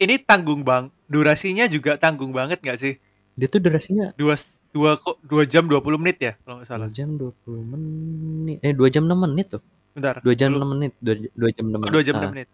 ini 0.00 0.16
tanggung 0.18 0.60
bang, 0.60 0.88
durasinya 1.04 1.64
juga 1.66 1.94
tanggung 1.94 2.32
banget 2.32 2.58
nggak 2.58 2.74
sih? 2.74 2.96
Dia 3.32 3.46
tuh 3.46 3.60
durasinya 3.60 4.10
Dua, 4.14 4.34
dua, 4.70 4.96
kok 4.96 5.20
dua 5.22 5.44
jam 5.44 5.64
20 5.64 5.80
menit 5.96 6.16
ya, 6.18 6.32
kalau 6.38 6.58
nggak 6.58 6.66
2 6.66 6.72
salah. 6.72 6.88
jam 6.88 7.08
20 7.14 7.30
menit. 7.66 8.58
Eh 8.60 8.72
2 8.72 8.88
jam 8.88 9.04
6 9.04 9.16
menit 9.18 9.46
tuh. 9.50 9.62
Bentar. 9.90 10.18
2 10.18 10.32
jam 10.32 10.50
Lu- 10.50 10.58
6 10.58 10.68
menit, 10.68 10.92
2, 10.98 11.16
jam 11.50 11.64
6 11.64 11.70
Oh, 11.70 11.78
menit. 11.78 11.90
dua 11.90 12.02
jam 12.02 12.14
Ah, 12.14 12.20
6 12.20 12.32
menit. 12.32 12.48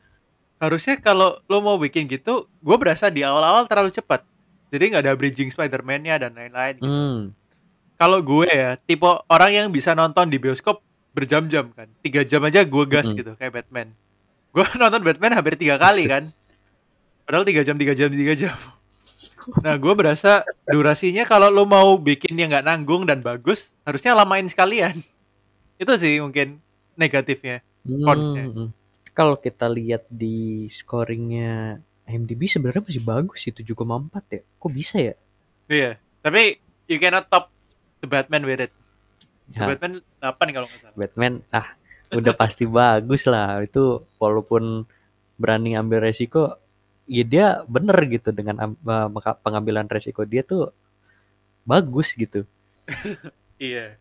Harusnya 0.57 0.95
kalau 0.97 1.37
lo 1.43 1.59
mau 1.61 1.77
bikin 1.77 2.07
gitu, 2.07 2.35
gue 2.49 2.77
berasa 2.77 3.07
di 3.07 3.21
awal-awal 3.21 3.65
terlalu 3.65 3.91
cepat. 3.91 4.25
Jadi 4.67 4.85
nggak 4.89 5.03
ada 5.03 5.13
bridging 5.13 5.47
Spider-Man-nya 5.47 6.17
dan 6.19 6.33
lain-lain. 6.33 6.75
gitu. 6.77 6.87
Hmm, 6.87 7.19
Kalau 7.95 8.21
gue 8.21 8.45
ya, 8.47 8.77
tipe 8.79 9.05
orang 9.27 9.51
yang 9.51 9.69
bisa 9.69 9.93
nonton 9.93 10.27
di 10.27 10.37
bioskop 10.37 10.81
berjam-jam 11.13 11.73
kan. 11.73 11.89
Tiga 11.99 12.21
jam 12.23 12.41
aja 12.43 12.61
gue 12.61 12.85
gas 12.87 13.05
Mm-mm. 13.05 13.17
gitu, 13.17 13.33
kayak 13.35 13.53
Batman. 13.55 13.93
Gue 14.51 14.65
nonton 14.79 15.01
Batman 15.03 15.33
hampir 15.33 15.57
tiga 15.57 15.77
kali 15.77 16.05
kan. 16.05 16.25
Padahal 17.27 17.43
tiga 17.43 17.63
jam, 17.67 17.75
tiga 17.75 17.93
jam, 17.93 18.09
tiga 18.09 18.35
jam. 18.39 18.57
Nah, 19.63 19.75
gue 19.79 19.95
berasa 19.95 20.43
durasinya 20.67 21.23
kalau 21.23 21.51
lo 21.51 21.67
mau 21.67 21.95
bikin 21.99 22.35
yang 22.39 22.51
nggak 22.51 22.67
nanggung 22.67 23.07
dan 23.07 23.23
bagus, 23.23 23.71
harusnya 23.87 24.15
lamain 24.15 24.47
sekalian. 24.47 25.03
Itu 25.79 25.95
sih 25.99 26.23
mungkin 26.23 26.59
negatifnya. 26.95 27.63
Cons-nya. 27.87 28.47
hmm. 28.51 28.71
Kalau 29.11 29.39
kita 29.39 29.71
lihat 29.71 30.07
di 30.11 30.67
scoringnya 30.71 31.79
IMDb 32.07 32.47
sebenarnya 32.47 32.87
masih 32.87 33.03
bagus 33.03 33.43
sih 33.43 33.51
7,4 33.55 33.75
ya. 34.35 34.43
Kok 34.59 34.73
bisa 34.73 34.97
ya? 34.99 35.15
Iya. 35.67 35.91
Tapi 36.23 36.59
you 36.87 36.99
cannot 36.99 37.27
top 37.31 37.51
the 38.03 38.09
Batman 38.11 38.47
with 38.47 38.63
it. 38.63 38.73
The 39.51 39.63
Ya. 39.63 39.67
Batman 39.75 40.03
8 40.19 40.55
kalau 40.55 40.67
nggak 40.67 40.81
salah. 40.83 40.97
Batman 40.99 41.35
ah 41.55 41.69
udah 42.11 42.35
pasti 42.35 42.67
bagus 42.67 43.27
lah 43.31 43.63
itu 43.63 44.03
walaupun 44.19 44.87
berani 45.39 45.79
ambil 45.79 46.03
resiko 46.03 46.59
ya 47.07 47.25
dia 47.25 47.47
bener 47.65 47.97
gitu 48.11 48.35
dengan 48.35 48.59
eh, 48.77 49.09
pengambilan 49.43 49.87
resiko 49.87 50.27
dia 50.27 50.43
tuh 50.43 50.71
bagus 51.63 52.15
gitu. 52.15 52.45
Iya. 53.57 53.97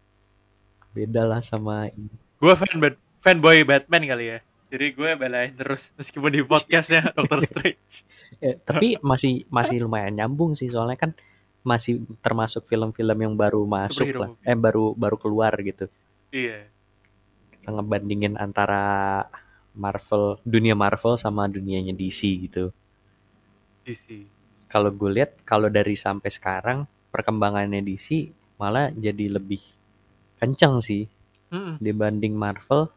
beda 0.91 1.23
lah 1.23 1.39
sama 1.39 1.87
gue 2.43 2.53
fan 2.59 2.75
Bat- 2.75 2.99
fanboy 3.23 3.63
Batman 3.63 4.03
kali 4.03 4.25
ya. 4.35 4.39
Jadi 4.67 4.91
gue 4.91 5.09
belain 5.15 5.55
terus 5.55 5.95
meskipun 5.95 6.27
di 6.27 6.43
podcastnya 6.43 7.07
Doctor 7.15 7.39
Strange. 7.39 7.79
Eh, 8.43 8.59
tapi 8.59 8.99
masih 8.99 9.47
masih 9.47 9.87
lumayan 9.87 10.11
nyambung 10.11 10.59
sih 10.59 10.67
soalnya 10.67 10.99
kan 10.99 11.11
masih 11.63 12.03
termasuk 12.19 12.67
film-film 12.67 13.15
yang 13.15 13.33
baru 13.39 13.63
masuk 13.63 14.03
Superhero 14.11 14.19
lah. 14.27 14.29
movie. 14.35 14.43
eh 14.51 14.57
baru 14.59 14.85
baru 14.91 15.15
keluar 15.15 15.55
gitu. 15.63 15.87
Iya. 16.35 16.67
Kita 17.55 17.71
ngebandingin 17.71 18.35
antara 18.35 18.83
Marvel 19.71 20.35
dunia 20.43 20.75
Marvel 20.75 21.15
sama 21.15 21.47
dunianya 21.47 21.95
DC 21.95 22.51
gitu 22.51 22.75
DC 23.85 24.25
kalau 24.71 24.89
gue 24.93 25.09
lihat 25.21 25.31
kalau 25.45 25.69
dari 25.71 25.95
sampai 25.97 26.29
sekarang 26.37 26.79
perkembangannya 27.13 27.81
DC 27.87 28.07
malah 28.59 28.91
jadi 28.91 29.25
lebih 29.37 29.61
kenceng 30.39 30.79
sih 30.83 31.03
Mm-mm. 31.53 31.75
dibanding 31.81 32.33
Marvel. 32.35 32.89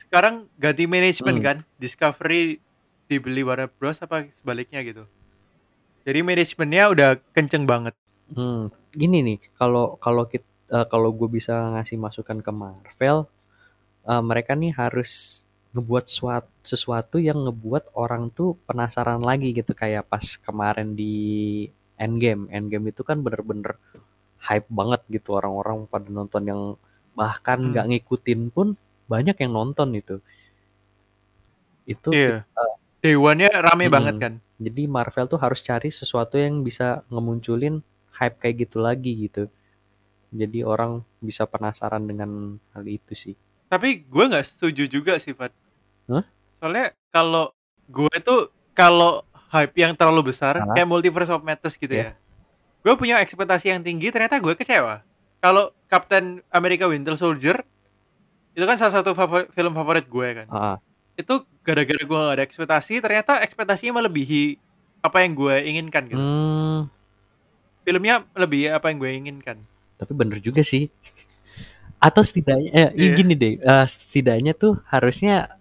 sekarang 0.00 0.48
ganti 0.58 0.84
manajemen 0.88 1.36
Hmm. 1.38 1.44
kan 1.44 1.56
Discovery 1.76 2.58
dibeli 3.10 3.42
Warner 3.44 3.68
Bros 3.68 4.00
apa 4.00 4.26
sebaliknya 4.38 4.80
gitu 4.82 5.04
jadi 6.06 6.20
manajemennya 6.24 6.84
udah 6.92 7.10
kenceng 7.36 7.64
banget 7.68 7.94
Hmm, 8.30 8.70
gini 8.94 9.18
nih, 9.26 9.38
kalau 9.58 9.98
kalau 9.98 10.22
kita 10.30 10.46
kalau 10.86 11.10
gue 11.10 11.26
bisa 11.38 11.54
ngasih 11.74 11.98
masukan 11.98 12.38
ke 12.38 12.52
Marvel, 12.54 13.18
eh, 14.06 14.22
mereka 14.30 14.52
nih 14.54 14.72
harus 14.80 15.44
ngebuat 15.74 16.06
suat, 16.10 16.44
sesuatu 16.66 17.16
yang 17.22 17.46
ngebuat 17.46 17.94
orang 17.94 18.30
tuh 18.34 18.58
penasaran 18.66 19.22
lagi 19.22 19.54
gitu 19.54 19.72
kayak 19.76 20.08
pas 20.10 20.24
kemarin 20.40 20.94
di 20.98 21.14
Endgame. 22.00 22.50
Endgame 22.50 22.90
itu 22.90 23.02
kan 23.06 23.22
bener-bener 23.22 23.78
hype 24.46 24.66
banget 24.72 25.00
gitu 25.12 25.36
orang-orang 25.38 25.86
pada 25.86 26.08
nonton 26.10 26.42
yang 26.50 26.62
bahkan 27.14 27.58
Hmm. 27.60 27.70
nggak 27.74 27.86
ngikutin 27.90 28.40
pun 28.54 28.74
banyak 29.10 29.36
yang 29.42 29.52
nonton 29.54 29.88
itu. 29.94 30.16
Itu 31.88 32.10
iya 32.14 32.46
Dewannya 33.00 33.48
rame 33.64 33.88
Mm-mm. 33.88 33.96
banget 33.96 34.16
kan 34.20 34.32
jadi 34.60 34.82
Marvel 34.84 35.24
tuh 35.32 35.40
harus 35.40 35.60
cari 35.64 35.88
sesuatu 35.88 36.36
yang 36.36 36.60
bisa 36.60 37.00
ngemunculin 37.08 37.80
hype 38.16 38.36
kayak 38.40 38.68
gitu 38.68 38.76
lagi 38.84 39.12
gitu. 39.28 39.48
Jadi 40.32 40.60
orang 40.62 41.02
bisa 41.20 41.44
penasaran 41.48 42.04
dengan 42.06 42.60
hal 42.76 42.84
itu 42.86 43.12
sih. 43.16 43.36
Tapi 43.70 44.02
gue 44.02 44.24
nggak 44.26 44.42
setuju 44.44 44.84
juga 44.84 45.14
sih, 45.16 45.30
Fat. 45.30 45.54
Hah? 46.04 46.26
Soalnya 46.58 46.90
kalau 47.08 47.54
gue 47.86 48.10
tuh 48.20 48.50
kalau 48.72 49.22
hype 49.48 49.74
yang 49.76 49.94
terlalu 49.94 50.28
besar 50.28 50.58
kayak 50.68 50.84
Multiverse 50.84 51.30
of 51.30 51.40
Madness 51.40 51.74
gitu 51.74 51.90
Iya. 51.90 52.12
ya. 52.12 52.12
Gue 52.80 52.94
punya 52.96 53.16
ekspektasi 53.18 53.68
yang 53.68 53.80
tinggi, 53.80 54.08
ternyata 54.08 54.36
gue 54.36 54.54
kecewa. 54.54 55.06
Kalau 55.38 55.70
Captain 55.86 56.42
America 56.50 56.84
Winter 56.84 57.14
Soldier 57.14 57.62
itu 58.50 58.64
kan 58.64 58.74
salah 58.74 58.94
satu 58.96 59.12
favor- 59.12 59.46
film 59.48 59.72
favorit 59.72 60.04
gue 60.04 60.28
kan. 60.34 60.46
Ah, 60.48 60.76
Itu 61.12 61.44
gara-gara 61.60 62.00
gue 62.00 62.18
gak 62.20 62.34
ada 62.34 62.42
ekspektasi, 62.42 62.98
ternyata 62.98 63.38
ekspektasinya 63.38 64.00
melebihi 64.00 64.56
apa 65.00 65.20
yang 65.20 65.32
gue 65.32 65.54
inginkan 65.62 66.02
gitu. 66.06 66.16
hmm, 66.16 66.88
Filmnya 67.80 68.24
melebihi 68.30 68.66
apa 68.68 68.88
yang 68.88 68.98
gue 68.98 69.10
inginkan. 69.14 69.56
tapi 69.94 70.16
bener 70.16 70.40
juga 70.40 70.64
sih. 70.64 70.88
Atau 72.00 72.22
setidaknya 72.24 72.70
eh, 72.72 72.88
Iya. 72.96 73.14
gini 73.14 73.34
deh 73.36 73.54
eh, 73.60 73.86
setidaknya 73.86 74.52
tuh 74.56 74.80
harusnya 74.88 75.60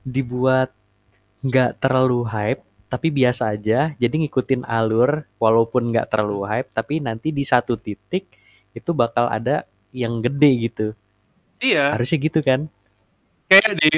dibuat 0.00 0.72
nggak 1.42 1.80
terlalu 1.80 2.24
hype 2.28 2.62
tapi 2.90 3.08
biasa 3.10 3.54
aja 3.54 3.92
jadi 3.96 4.14
ngikutin 4.26 4.66
alur 4.66 5.24
walaupun 5.38 5.90
nggak 5.94 6.08
terlalu 6.10 6.42
hype 6.46 6.68
tapi 6.70 6.98
nanti 6.98 7.30
di 7.30 7.44
satu 7.44 7.76
titik 7.76 8.26
itu 8.72 8.90
bakal 8.92 9.26
ada 9.26 9.66
yang 9.90 10.22
gede 10.22 10.70
gitu 10.70 10.86
Iya, 11.60 11.92
harusnya 11.92 12.18
gitu 12.18 12.40
kan 12.40 12.70
kayak 13.46 13.76
di 13.76 13.90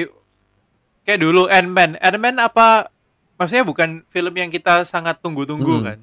kayak 1.05 1.19
dulu 1.21 1.47
Ant-Man. 1.47 1.95
Ant-Man 1.99 2.35
apa 2.41 2.89
maksudnya 3.35 3.63
bukan 3.63 4.03
film 4.11 4.33
yang 4.33 4.49
kita 4.49 4.83
sangat 4.83 5.19
tunggu-tunggu 5.19 5.73
Mm. 5.79 5.83
kan. 5.83 5.99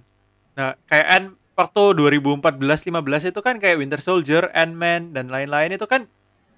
Nah, 0.57 0.71
kayak 0.87 1.07
Ant 1.09 1.29
waktu 1.61 1.83
2014-15 2.01 3.31
itu 3.37 3.41
kan 3.45 3.61
kayak 3.61 3.77
Winter 3.77 4.01
Soldier, 4.01 4.49
Ant-Man 4.57 5.13
dan 5.13 5.29
lain-lain 5.29 5.77
itu 5.77 5.85
kan 5.85 6.09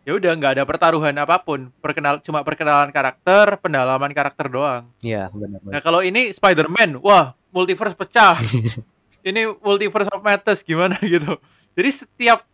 ya 0.06 0.14
udah 0.14 0.34
nggak 0.38 0.52
ada 0.58 0.64
pertaruhan 0.64 1.14
apa 1.18 1.42
pun. 1.42 1.74
Perkenal 1.82 2.22
cuma 2.22 2.46
perkenalan 2.46 2.94
karakter, 2.94 3.58
pendalaman 3.58 4.14
karakter 4.14 4.46
doang. 4.46 4.86
Iya 5.02 5.26
benar 5.34 5.58
Nah, 5.66 5.80
kalau 5.82 6.00
ini 6.06 6.30
Spider-Man, 6.30 7.02
wah, 7.02 7.34
multiverse 7.50 7.98
pecah. 7.98 8.38
ini 9.28 9.50
multiverse 9.62 10.10
of 10.14 10.22
madness 10.22 10.62
gimana 10.62 10.94
gitu. 11.14 11.34
Jadi 11.74 11.90
setiap 11.90 12.46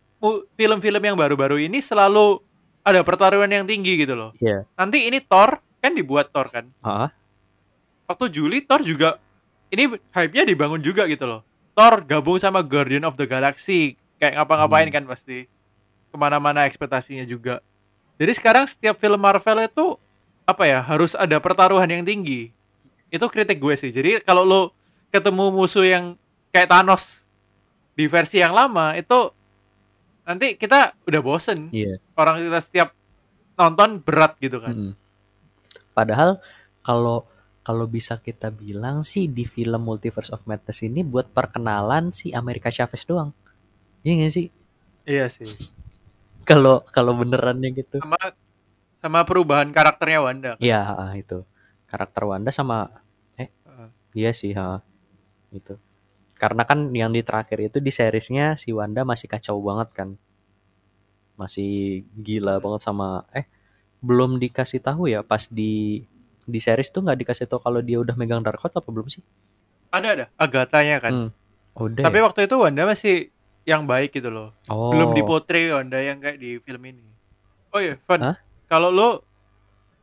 film-film 0.57 1.01
yang 1.01 1.15
baru-baru 1.15 1.61
ini 1.63 1.79
selalu 1.79 2.41
ada 2.83 3.05
pertaruhan 3.05 3.49
yang 3.49 3.65
tinggi 3.69 4.03
gitu 4.03 4.17
loh. 4.17 4.31
Iya. 4.41 4.65
Nanti 4.73 5.05
ini 5.05 5.21
Thor 5.21 5.61
kan 5.79 5.93
dibuat 5.93 6.33
Thor 6.33 6.49
kan. 6.49 6.65
Ah, 6.81 7.13
Waktu 8.09 8.25
Juli 8.33 8.65
Thor 8.65 8.81
juga 8.81 9.21
ini 9.69 9.85
hype-nya 10.11 10.43
dibangun 10.49 10.81
juga 10.81 11.05
gitu 11.05 11.29
loh. 11.29 11.45
Thor 11.79 12.03
gabung 12.03 12.35
sama 12.35 12.59
Guardian 12.59 13.07
of 13.07 13.15
the 13.15 13.23
Galaxy 13.23 13.95
kayak 14.19 14.35
ngapa-ngapain 14.35 14.91
Hmm. 14.91 14.95
kan 14.99 15.03
pasti 15.07 15.47
ke 16.11 16.15
mana-mana 16.19 16.67
ekspektasinya 16.67 17.23
juga. 17.23 17.63
Jadi 18.19 18.35
sekarang 18.35 18.67
setiap 18.67 18.99
film 18.99 19.15
Marvel 19.15 19.63
itu 19.63 19.95
apa 20.43 20.67
ya 20.67 20.83
harus 20.83 21.15
ada 21.15 21.39
pertaruhan 21.39 21.87
yang 21.87 22.03
tinggi. 22.03 22.51
Itu 23.07 23.31
kritik 23.31 23.63
gue 23.63 23.79
sih. 23.79 23.95
Jadi 23.95 24.19
kalau 24.27 24.43
lo 24.43 24.61
ketemu 25.07 25.55
musuh 25.55 25.87
yang 25.87 26.19
kayak 26.51 26.67
Thanos 26.67 27.23
di 27.95 28.11
versi 28.11 28.43
yang 28.43 28.51
lama 28.51 28.99
itu 28.99 29.31
nanti 30.27 30.59
kita 30.59 30.99
udah 31.07 31.21
bosen. 31.23 31.71
iya 31.71 31.95
Orang 32.19 32.43
kita 32.43 32.59
setiap 32.59 32.91
nonton 33.55 34.03
berat 34.03 34.35
gitu 34.43 34.59
kan. 34.59 34.75
Mm-mm. 34.75 34.93
Padahal 35.95 36.43
kalau 36.83 37.23
kalau 37.69 37.85
bisa 37.85 38.17
kita 38.17 38.49
bilang 38.49 39.05
sih 39.05 39.29
di 39.29 39.45
film 39.45 39.85
Multiverse 39.85 40.33
of 40.33 40.41
Madness 40.49 40.81
ini 40.81 41.05
buat 41.05 41.29
perkenalan 41.29 42.09
si 42.09 42.33
America 42.33 42.73
Chavez 42.73 43.05
doang. 43.05 43.29
Iya 44.01 44.25
gak 44.25 44.33
sih? 44.33 44.47
Iya 45.05 45.29
sih. 45.29 45.45
Kalau 46.49 46.81
kalau 46.89 47.13
benerannya 47.13 47.69
gitu. 47.77 48.01
Sama 48.01 48.17
sama 48.97 49.21
perubahan 49.21 49.69
karakternya 49.69 50.17
Wanda. 50.17 50.51
kan. 50.57 50.65
Iya, 50.65 50.81
ah, 50.81 51.13
itu. 51.13 51.45
Karakter 51.85 52.25
Wanda 52.25 52.49
sama 52.49 52.89
eh 53.37 53.53
Heeh. 53.53 53.89
iya 54.17 54.33
sih, 54.33 54.49
ha. 54.57 54.81
Itu. 55.53 55.77
Karena 56.41 56.65
kan 56.65 56.89
yang 56.89 57.13
di 57.13 57.21
terakhir 57.21 57.69
itu 57.69 57.77
di 57.77 57.93
seriesnya 57.93 58.57
si 58.57 58.73
Wanda 58.73 59.05
masih 59.05 59.29
kacau 59.29 59.61
banget 59.61 59.93
kan. 59.93 60.09
Masih 61.37 62.01
gila 62.17 62.57
banget 62.57 62.81
sama 62.81 63.29
eh 63.29 63.45
belum 64.01 64.41
dikasih 64.41 64.81
tahu 64.81 65.05
ya 65.05 65.21
pas 65.21 65.45
di 65.45 66.01
di 66.49 66.59
series 66.59 66.89
tuh 66.89 67.05
nggak 67.05 67.25
dikasih 67.25 67.45
tahu 67.45 67.61
kalau 67.61 67.79
dia 67.79 68.01
udah 68.01 68.17
megang 68.17 68.41
Darkhold 68.41 68.73
apa 68.73 68.89
belum 68.89 69.07
sih? 69.07 69.23
Ada 69.89 70.07
ada 70.13 70.25
Agatha-nya 70.35 70.97
kan. 71.01 71.13
Hmm. 71.13 71.29
Udah. 71.77 72.03
Tapi 72.05 72.17
ya? 72.19 72.23
waktu 72.25 72.39
itu 72.49 72.55
Wanda 72.59 72.83
masih 72.83 73.15
yang 73.63 73.85
baik 73.85 74.17
gitu 74.17 74.33
loh. 74.33 74.57
oh. 74.67 74.89
Belum 74.91 75.13
dipotret 75.13 75.71
Wanda 75.71 76.01
yang 76.01 76.17
kayak 76.19 76.41
di 76.41 76.57
film 76.59 76.83
ini. 76.89 77.05
Oh 77.69 77.79
iya, 77.79 78.01
Van. 78.09 78.35
Kalau 78.65 78.89
lo 78.89 79.23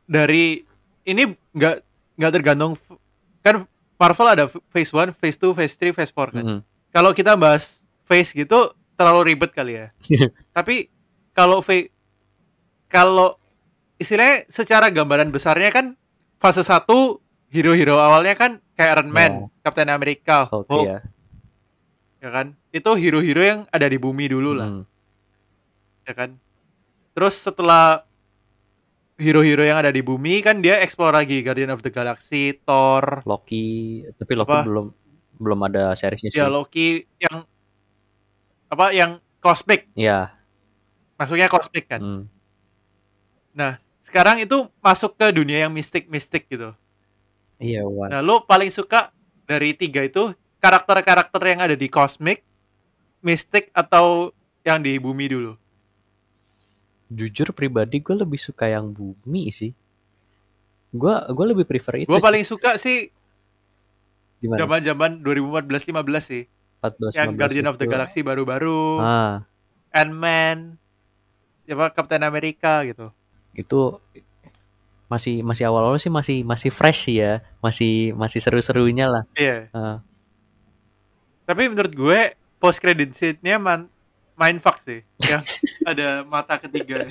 dari 0.07 0.63
ini 1.03 1.23
nggak 1.55 1.75
nggak 2.17 2.31
tergantung 2.31 2.73
kan 3.43 3.67
Marvel 3.97 4.29
ada 4.29 4.45
phase 4.47 4.91
1, 4.93 5.15
phase 5.17 5.37
2, 5.41 5.57
phase 5.57 5.75
3, 5.75 5.97
phase 5.97 6.13
4 6.13 6.35
kan. 6.35 6.43
Mm-mm. 6.43 6.59
Kalau 6.93 7.11
kita 7.11 7.33
bahas 7.35 7.81
phase 8.05 8.31
gitu 8.31 8.71
terlalu 8.95 9.33
ribet 9.33 9.51
kali 9.51 9.73
ya. 9.77 9.87
Tapi 10.57 10.89
kalau 11.33 11.61
kalau 12.87 13.37
istilahnya 13.97 14.45
secara 14.47 14.93
gambaran 14.93 15.33
besarnya 15.33 15.69
kan 15.73 15.97
fase 16.37 16.61
1 16.61 16.85
hero-hero 17.49 17.97
awalnya 17.97 18.33
kan 18.33 18.51
kayak 18.73 18.91
Iron 18.95 19.09
Man, 19.09 19.31
Ya. 19.31 19.63
Captain 19.63 19.89
America, 19.89 20.45
Hulk, 20.45 20.67
Hulk, 20.67 20.85
ya. 20.85 20.99
ya 22.19 22.29
kan? 22.29 22.47
Itu 22.69 22.93
hero-hero 22.93 23.41
yang 23.41 23.59
ada 23.67 23.85
di 23.85 23.97
bumi 23.97 24.25
dulu 24.27 24.53
lah, 24.53 24.69
Mm. 24.69 24.83
ya 26.03 26.13
kan? 26.13 26.29
Terus 27.11 27.35
setelah 27.35 28.05
hero-hero 29.17 29.65
yang 29.65 29.81
ada 29.81 29.89
di 29.89 30.05
bumi 30.05 30.39
kan 30.39 30.61
dia 30.61 30.77
explore 30.77 31.09
lagi 31.11 31.41
Guardian 31.41 31.73
of 31.73 31.81
the 31.81 31.89
Galaxy, 31.89 32.53
Thor, 32.61 33.25
Loki, 33.25 34.05
tapi 34.13 34.33
Loki 34.37 34.53
Apa? 34.53 34.61
belum 34.61 34.85
belum 35.37 35.59
ada 35.65 35.93
seriesnya 35.93 36.29
sih. 36.29 36.37
ya 36.37 36.49
Loki 36.49 37.01
yang 37.17 37.45
apa 38.67 38.93
yang 38.93 39.17
cosmic, 39.39 39.89
Iya. 39.93 40.37
masuknya 41.15 41.49
cosmic 41.49 41.89
kan. 41.89 42.01
Mm. 42.03 42.23
Nah, 43.57 43.81
sekarang 44.07 44.39
itu 44.39 44.71
masuk 44.79 45.19
ke 45.19 45.35
dunia 45.35 45.67
yang 45.67 45.73
mistik-mistik 45.75 46.47
gitu. 46.47 46.71
Iya, 47.59 47.83
Wan. 47.83 48.07
Nah, 48.07 48.23
lo 48.23 48.47
paling 48.47 48.71
suka 48.71 49.11
dari 49.43 49.75
tiga 49.75 49.99
itu 50.07 50.31
karakter-karakter 50.63 51.41
yang 51.43 51.59
ada 51.59 51.75
di 51.75 51.91
cosmic, 51.91 52.47
mistik 53.19 53.67
atau 53.75 54.31
yang 54.63 54.79
di 54.79 54.95
bumi 54.95 55.27
dulu? 55.27 55.59
Jujur 57.11 57.51
pribadi 57.51 57.99
gue 57.99 58.15
lebih 58.15 58.39
suka 58.39 58.71
yang 58.71 58.95
bumi 58.95 59.51
sih. 59.51 59.75
Gue 60.95 61.11
gue 61.27 61.45
lebih 61.51 61.67
prefer 61.67 62.07
itu. 62.07 62.07
Gue 62.07 62.23
paling 62.23 62.47
suka 62.47 62.79
sih 62.79 63.11
Gimana? 64.39 64.63
zaman-zaman 64.63 65.19
2014-15 65.19 66.23
sih. 66.23 66.43
14, 66.79 67.11
yang 67.17 67.31
15 67.35 67.39
Guardian 67.41 67.67
of 67.67 67.75
the 67.75 67.87
itu. 67.89 67.91
Galaxy 67.91 68.19
baru-baru, 68.21 69.01
Ah, 69.01 69.43
Ant-Man, 69.91 70.77
siapa 71.65 71.89
Captain 71.91 72.21
America 72.21 72.85
gitu. 72.85 73.09
Itu 73.57 73.97
masih 75.07 75.39
masih 75.39 75.63
awal-awal 75.71 75.97
sih 75.97 76.11
masih 76.11 76.43
masih 76.45 76.69
fresh 76.69 77.09
sih 77.09 77.19
ya. 77.19 77.41
Masih 77.59 78.13
masih 78.13 78.39
seru-serunya 78.39 79.09
lah. 79.09 79.23
Iya. 79.33 79.67
Ah, 79.73 79.97
Tapi 81.47 81.67
menurut 81.71 81.91
gue 81.95 82.19
post 82.61 82.77
credit 82.83 83.15
scene-nya 83.17 83.57
man 83.57 83.89
mindfuck 84.37 84.77
sih. 84.85 85.01
yang 85.25 85.41
ada 85.89 86.21
mata 86.27 86.61
ketiga. 86.61 87.09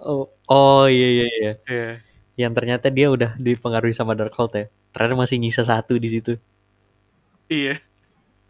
Oh, 0.00 0.28
oh 0.50 0.84
iya 0.86 1.08
iya 1.08 1.26
iya. 1.28 1.52
Iya. 1.64 1.90
Yang 2.36 2.52
ternyata 2.56 2.86
dia 2.92 3.08
udah 3.12 3.36
dipengaruhi 3.36 3.92
sama 3.96 4.12
Darkhold 4.16 4.52
ya. 4.56 4.66
Ternyata 4.92 5.14
masih 5.16 5.36
nyisa 5.40 5.62
satu 5.64 5.96
di 5.96 6.08
situ. 6.10 6.36
Iya. 7.46 7.78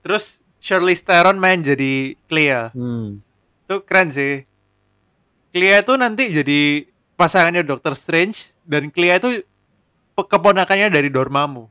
Terus 0.01 0.41
Charlize 0.61 1.05
Theron 1.05 1.37
main 1.41 1.61
jadi 1.61 2.17
Clea. 2.29 2.73
Hmm. 2.73 3.21
Itu 3.67 3.85
keren 3.85 4.09
sih. 4.13 4.45
Clea 5.51 5.83
itu 5.83 5.93
nanti 5.99 6.31
jadi 6.31 6.87
pasangannya 7.19 7.67
Doctor 7.67 7.99
Strange 7.99 8.55
dan 8.63 8.89
Clea 8.89 9.19
itu 9.19 9.43
keponakannya 10.15 10.95
dari 10.95 11.11
Dormammu. 11.11 11.65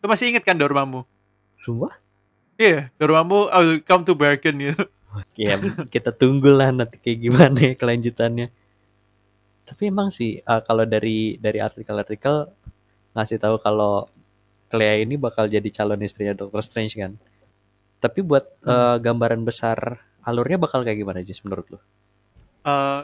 Lu 0.00 0.06
masih 0.08 0.32
inget 0.32 0.42
kan 0.42 0.56
Dormammu? 0.56 1.04
Sumpah? 1.60 1.92
Iya, 2.56 2.88
Dormammu 2.96 3.52
I 3.52 3.58
will 3.60 3.80
come 3.84 4.08
to 4.08 4.16
bargain 4.16 4.56
gitu. 4.56 4.88
Ya, 5.36 5.56
kita 5.88 6.12
tunggulah 6.12 6.72
nanti 6.72 7.00
kayak 7.00 7.18
gimana 7.20 7.56
ya 7.56 7.72
kelanjutannya. 7.76 8.48
Tapi 9.66 9.82
emang 9.88 10.08
sih 10.12 10.40
eh, 10.40 10.60
kalau 10.64 10.84
dari 10.88 11.36
dari 11.36 11.60
artikel-artikel 11.60 12.48
ngasih 13.16 13.40
tahu 13.40 13.56
kalau 13.60 14.08
Clea 14.66 15.04
ini 15.04 15.14
bakal 15.16 15.46
jadi 15.46 15.68
calon 15.72 16.04
istrinya 16.04 16.32
Doctor 16.36 16.64
Strange 16.64 16.96
kan. 16.96 17.12
Tapi 18.00 18.20
buat 18.24 18.44
eh, 18.64 18.96
gambaran 19.00 19.44
besar 19.44 20.00
alurnya 20.24 20.56
bakal 20.56 20.84
kayak 20.84 21.00
gimana 21.00 21.20
Jis 21.20 21.44
menurut 21.44 21.66
lu? 21.76 21.78
Eh 22.64 23.00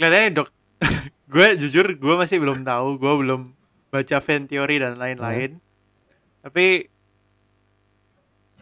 kelihatannya 0.00 0.30
dok 0.32 0.48
gue 1.36 1.46
jujur 1.60 1.86
gue 1.92 2.14
masih 2.16 2.40
belum 2.40 2.64
tahu 2.64 2.96
gue 2.96 3.12
belum 3.20 3.52
baca 3.92 4.16
fan 4.24 4.48
theory 4.48 4.80
dan 4.80 4.96
lain-lain. 4.96 5.60
Tapi 6.40 6.88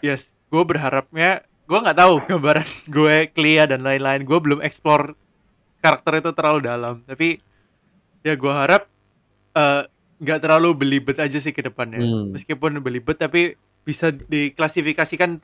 yes 0.03 0.35
gue 0.51 0.63
berharapnya 0.67 1.47
gue 1.69 1.79
nggak 1.79 1.99
tahu 2.01 2.15
gambaran 2.27 2.69
gue 2.97 3.17
Clea 3.31 3.71
dan 3.71 3.87
lain-lain. 3.87 4.27
Gue 4.27 4.43
belum 4.43 4.59
explore 4.65 5.15
karakter 5.79 6.27
itu 6.27 6.31
terlalu 6.35 6.67
dalam. 6.67 7.07
Tapi 7.07 7.39
ya 8.27 8.35
gue 8.35 8.53
harap 8.53 8.91
eh, 9.55 9.87
nggak 10.19 10.41
terlalu 10.43 10.75
belibet 10.75 11.23
aja 11.23 11.39
sih 11.39 11.55
ke 11.55 11.63
depannya. 11.63 12.03
Hmm. 12.03 12.35
meskipun 12.35 12.83
belibet 12.83 13.15
tapi 13.15 13.55
bisa 13.87 14.11
diklasifikasikan 14.11 15.39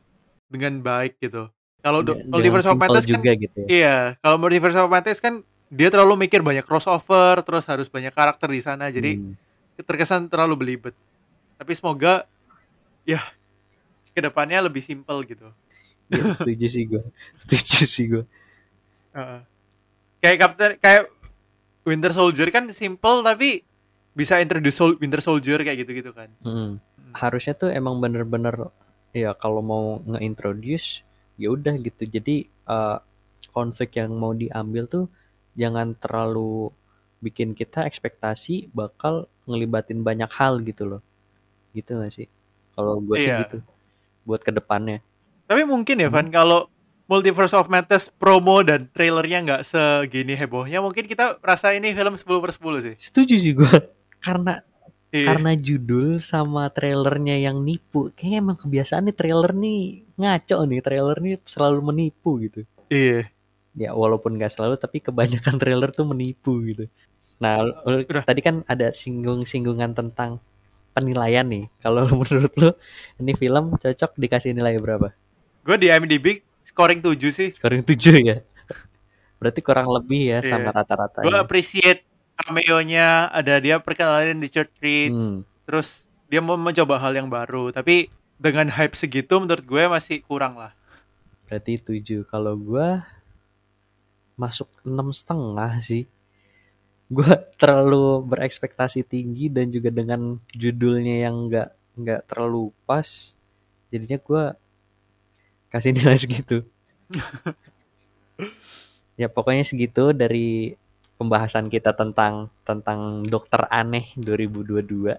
dengan 0.50 0.82
baik 0.82 1.22
gitu. 1.22 1.48
Kalau 1.84 2.00
Jangan 2.00 2.32
Multiverse 2.32 2.68
of 2.72 2.80
Madness 2.80 3.04
kan 3.04 3.20
juga 3.20 3.32
gitu 3.36 3.56
ya. 3.60 3.66
Iya, 3.68 3.96
kalau 4.24 4.36
Multiverse 4.40 4.78
of 4.80 4.88
Madness 4.88 5.20
kan 5.20 5.44
dia 5.68 5.88
terlalu 5.88 6.26
mikir 6.26 6.40
banyak 6.40 6.62
crossover, 6.62 7.40
terus 7.40 7.64
harus 7.64 7.88
banyak 7.88 8.10
karakter 8.10 8.48
di 8.48 8.60
sana, 8.60 8.88
jadi 8.88 9.16
Hmm. 9.16 9.34
terkesan 9.80 10.28
terlalu 10.28 10.54
belibet. 10.56 10.94
Tapi 11.56 11.72
semoga 11.72 12.26
ya 13.02 13.20
ke 14.10 14.20
depannya 14.22 14.62
lebih 14.62 14.80
simpel 14.80 15.24
gitu. 15.24 15.50
Ya, 16.06 16.30
setuju 16.30 16.66
sih 16.68 16.84
gue. 16.84 17.02
Setuju 17.34 17.84
sih 17.84 18.06
gue. 18.08 18.24
Heeh. 19.14 19.40
kayak 20.18 20.38
Captain 20.40 20.72
kayak 20.80 21.12
Winter 21.84 22.08
Soldier 22.10 22.48
kan 22.48 22.64
simple 22.72 23.20
tapi 23.20 23.60
bisa 24.10 24.40
introduce 24.40 24.72
Sol- 24.72 24.96
Winter 24.96 25.20
Soldier 25.20 25.60
kayak 25.60 25.84
gitu-gitu 25.84 26.16
kan. 26.16 26.32
Mm. 26.40 26.80
Harusnya 27.12 27.52
tuh 27.52 27.68
emang 27.68 28.00
bener-bener 28.00 28.72
ya 29.12 29.36
kalau 29.36 29.60
mau 29.60 30.00
nge-introduce 30.02 31.04
ya 31.36 31.52
udah 31.52 31.76
gitu. 31.76 32.08
Jadi 32.08 32.36
eh, 32.48 32.98
konflik 33.50 33.94
yang 33.94 34.16
mau 34.16 34.32
diambil 34.32 34.88
tuh 34.88 35.04
jangan 35.54 35.94
terlalu 35.94 36.70
bikin 37.18 37.52
kita 37.52 37.82
ekspektasi 37.82 38.68
bakal 38.70 39.26
ngelibatin 39.44 40.00
banyak 40.00 40.28
hal 40.30 40.60
gitu 40.60 40.84
loh. 40.88 41.02
Gitu 41.72 41.94
gak 41.94 42.12
sih? 42.12 42.28
Kalau 42.72 42.98
gue 42.98 43.16
sih 43.16 43.28
Iya. 43.28 43.46
gitu. 43.46 43.58
Buat 44.22 44.40
ke 44.40 44.50
depannya. 44.50 45.00
Tapi 45.44 45.62
mungkin 45.64 45.98
ya 45.98 46.08
Hmm. 46.08 46.16
Van 46.16 46.28
kalau 46.28 46.60
Multiverse 47.04 47.52
of 47.52 47.68
Madness 47.68 48.08
promo 48.08 48.64
dan 48.64 48.88
trailernya 48.88 49.44
nggak 49.44 49.62
segini 49.62 50.32
hebohnya 50.32 50.80
mungkin 50.80 51.04
kita 51.04 51.36
rasa 51.38 51.70
ini 51.70 51.92
film 51.92 52.16
10 52.16 52.40
per 52.40 52.48
10 52.50 52.80
sih. 52.80 52.94
Setuju 52.96 53.34
sih 53.36 53.52
gue. 53.52 53.68
Karena 54.24 54.56
Iya. 55.12 55.30
karena 55.30 55.54
judul 55.54 56.18
sama 56.18 56.66
trailernya 56.66 57.38
yang 57.38 57.62
nipu. 57.62 58.10
Kayaknya 58.10 58.38
emang 58.40 58.58
kebiasaan 58.58 59.04
nih 59.04 59.14
trailer 59.14 59.52
nih 59.54 59.82
ngaco 60.16 60.58
nih. 60.64 60.80
Trailer 60.82 61.16
nih 61.22 61.34
selalu 61.46 61.78
menipu 61.84 62.30
gitu. 62.42 62.66
Iya. 62.90 63.30
Ya 63.74 63.90
walaupun 63.92 64.38
nggak 64.38 64.50
selalu 64.50 64.78
tapi 64.78 65.02
kebanyakan 65.02 65.54
trailer 65.62 65.90
tuh 65.90 66.06
menipu 66.06 66.62
gitu. 66.64 66.86
Nah, 67.42 67.66
Udah. 67.84 68.22
tadi 68.22 68.40
kan 68.40 68.62
ada 68.64 68.94
singgung-singgungan 68.94 69.92
tentang 69.92 70.38
penilaian 70.94 71.42
nih. 71.44 71.66
Kalau 71.82 72.06
menurut 72.22 72.54
lu 72.54 72.70
ini 73.18 73.34
film 73.34 73.74
cocok 73.74 74.14
dikasih 74.14 74.54
nilai 74.54 74.78
berapa? 74.78 75.10
Gue 75.66 75.76
di 75.76 75.90
IMDb 75.90 76.40
scoring 76.62 77.02
7 77.02 77.18
sih. 77.28 77.48
Scoring 77.50 77.82
7 77.82 78.22
ya. 78.22 78.38
Berarti 79.42 79.60
kurang 79.60 79.90
lebih 79.90 80.30
ya 80.30 80.38
sama 80.40 80.70
Iya. 80.70 80.76
rata-rata. 80.80 81.20
Gue 81.26 81.34
appreciate 81.36 82.06
cameo-nya, 82.34 83.30
ada 83.30 83.58
dia 83.58 83.78
perkenalan 83.78 84.38
di 84.38 84.48
Church 84.50 84.74
Reach, 84.82 85.14
Hmm. 85.14 85.42
terus 85.66 86.06
dia 86.30 86.42
mau 86.42 86.54
mencoba 86.58 86.98
hal 86.98 87.14
yang 87.14 87.28
baru. 87.28 87.70
Tapi 87.70 88.10
dengan 88.38 88.66
hype 88.70 88.94
segitu 88.94 89.38
menurut 89.38 89.62
gue 89.62 89.82
masih 89.86 90.22
kurang 90.22 90.54
lah. 90.58 90.72
Berarti 91.46 91.76
7. 91.76 92.24
Kalau 92.24 92.56
gua 92.56 93.04
masuk 94.34 94.66
enam 94.82 95.14
setengah 95.14 95.78
sih. 95.80 96.04
Gua 97.10 97.36
terlalu 97.60 98.24
berekspektasi 98.26 99.06
tinggi 99.06 99.52
dan 99.52 99.70
juga 99.70 99.92
dengan 99.92 100.40
judulnya 100.56 101.28
yang 101.28 101.50
nggak 101.50 101.68
nggak 101.94 102.20
terlalu 102.26 102.74
pas, 102.88 103.34
jadinya 103.92 104.18
gua 104.22 104.42
kasih 105.70 105.92
nilai 105.96 106.18
segitu. 106.18 106.64
ya 109.20 109.30
pokoknya 109.30 109.62
segitu 109.62 110.10
dari 110.10 110.74
pembahasan 111.14 111.70
kita 111.70 111.94
tentang 111.94 112.50
tentang 112.66 113.22
dokter 113.22 113.70
aneh 113.70 114.10
2022. 114.18 115.14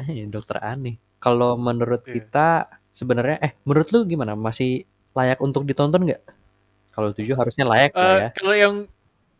Eh, 0.00 0.26
dokter 0.28 0.60
aneh. 0.60 1.00
Kalau 1.22 1.56
menurut 1.56 2.02
Iya. 2.04 2.12
kita 2.18 2.48
sebenarnya 2.92 3.38
eh 3.40 3.52
menurut 3.64 3.88
lu 3.94 4.04
gimana? 4.04 4.36
Masih 4.36 4.84
layak 5.16 5.40
untuk 5.40 5.64
ditonton 5.64 6.04
nggak? 6.08 6.22
Kalau 6.92 7.08
tujuh 7.16 7.32
harusnya 7.32 7.64
layak 7.64 7.92
lah 7.96 8.04
Eh, 8.04 8.18
ya. 8.20 8.28
Kalau 8.36 8.54
yang 8.54 8.74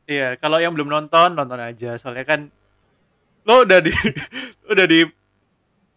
iya, 0.09 0.29
kalau 0.41 0.59
yang 0.59 0.73
belum 0.73 0.89
nonton 0.89 1.37
nonton 1.37 1.61
aja. 1.61 2.01
Soalnya 2.01 2.25
kan 2.25 2.49
lo 3.45 3.63
udah 3.63 3.79
di 3.85 3.93
udah 4.73 4.87
di 4.89 5.01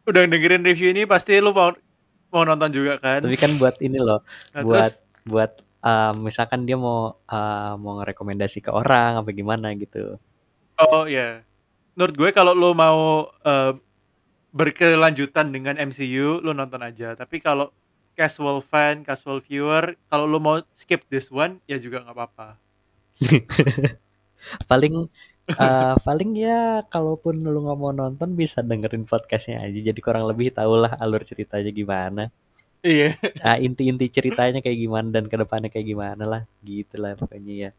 udah 0.05 0.21
dengerin 0.27 0.67
review 0.67 0.93
ini 0.93 1.07
pasti 1.07 1.39
lo 1.39 1.55
mau 1.55 1.71
mau 2.29 2.43
nonton 2.43 2.69
juga 2.75 2.99
kan. 2.99 3.23
Tapi 3.23 3.39
kan 3.39 3.55
buat 3.55 3.79
ini 3.79 3.97
loh, 3.97 4.19
Nah, 4.51 4.61
buat 4.61 4.91
terus 4.91 4.95
buat 5.25 5.51
eh, 5.63 6.13
misalkan 6.19 6.67
dia 6.67 6.75
mau 6.75 7.15
eh, 7.23 7.73
mau 7.79 8.03
ngerekomendasi 8.03 8.59
ke 8.67 8.71
orang 8.75 9.23
apa 9.23 9.29
gimana 9.31 9.71
gitu. 9.79 10.19
oh 10.75 11.07
ya. 11.07 11.39
Menurut 11.95 12.15
gue 12.19 12.29
kalau 12.35 12.51
lo 12.51 12.75
mau 12.75 13.31
eh, 13.47 13.71
berkelanjutan 14.55 15.51
dengan 15.51 15.75
MCU 15.79 16.43
lo 16.43 16.51
nonton 16.51 16.83
aja. 16.83 17.15
Tapi 17.15 17.39
kalau 17.39 17.71
casual 18.15 18.63
fan, 18.63 19.03
casual 19.03 19.43
viewer, 19.43 19.99
kalau 20.09 20.25
lo 20.25 20.39
mau 20.39 20.57
skip 20.73 21.03
this 21.11 21.27
one 21.29 21.59
ya 21.67 21.77
juga 21.77 22.01
nggak 22.01 22.15
apa-apa. 22.15 22.49
Paling 24.69 25.09
eh, 25.49 25.95
paling 26.05 26.31
ya 26.37 26.85
kalaupun 26.89 27.41
lu 27.41 27.65
nggak 27.65 27.79
mau 27.81 27.89
nonton 27.89 28.37
bisa 28.37 28.61
dengerin 28.61 29.05
podcastnya 29.09 29.61
aja. 29.65 29.79
Jadi 29.91 29.99
kurang 30.01 30.29
lebih 30.29 30.53
tahulah 30.53 30.97
alur 31.01 31.21
ceritanya 31.25 31.71
gimana. 31.73 32.23
Iya. 32.85 33.17
Ah, 33.41 33.57
inti-inti 33.57 34.05
ceritanya 34.13 34.61
kayak 34.61 34.77
gimana 34.77 35.09
dan 35.09 35.25
ke 35.25 35.33
depannya 35.33 35.69
kayak 35.73 35.87
gimana 35.89 36.23
lah. 36.29 36.41
Gitu 36.61 37.01
lah 37.01 37.17
pokoknya 37.17 37.53
ya. 37.57 37.71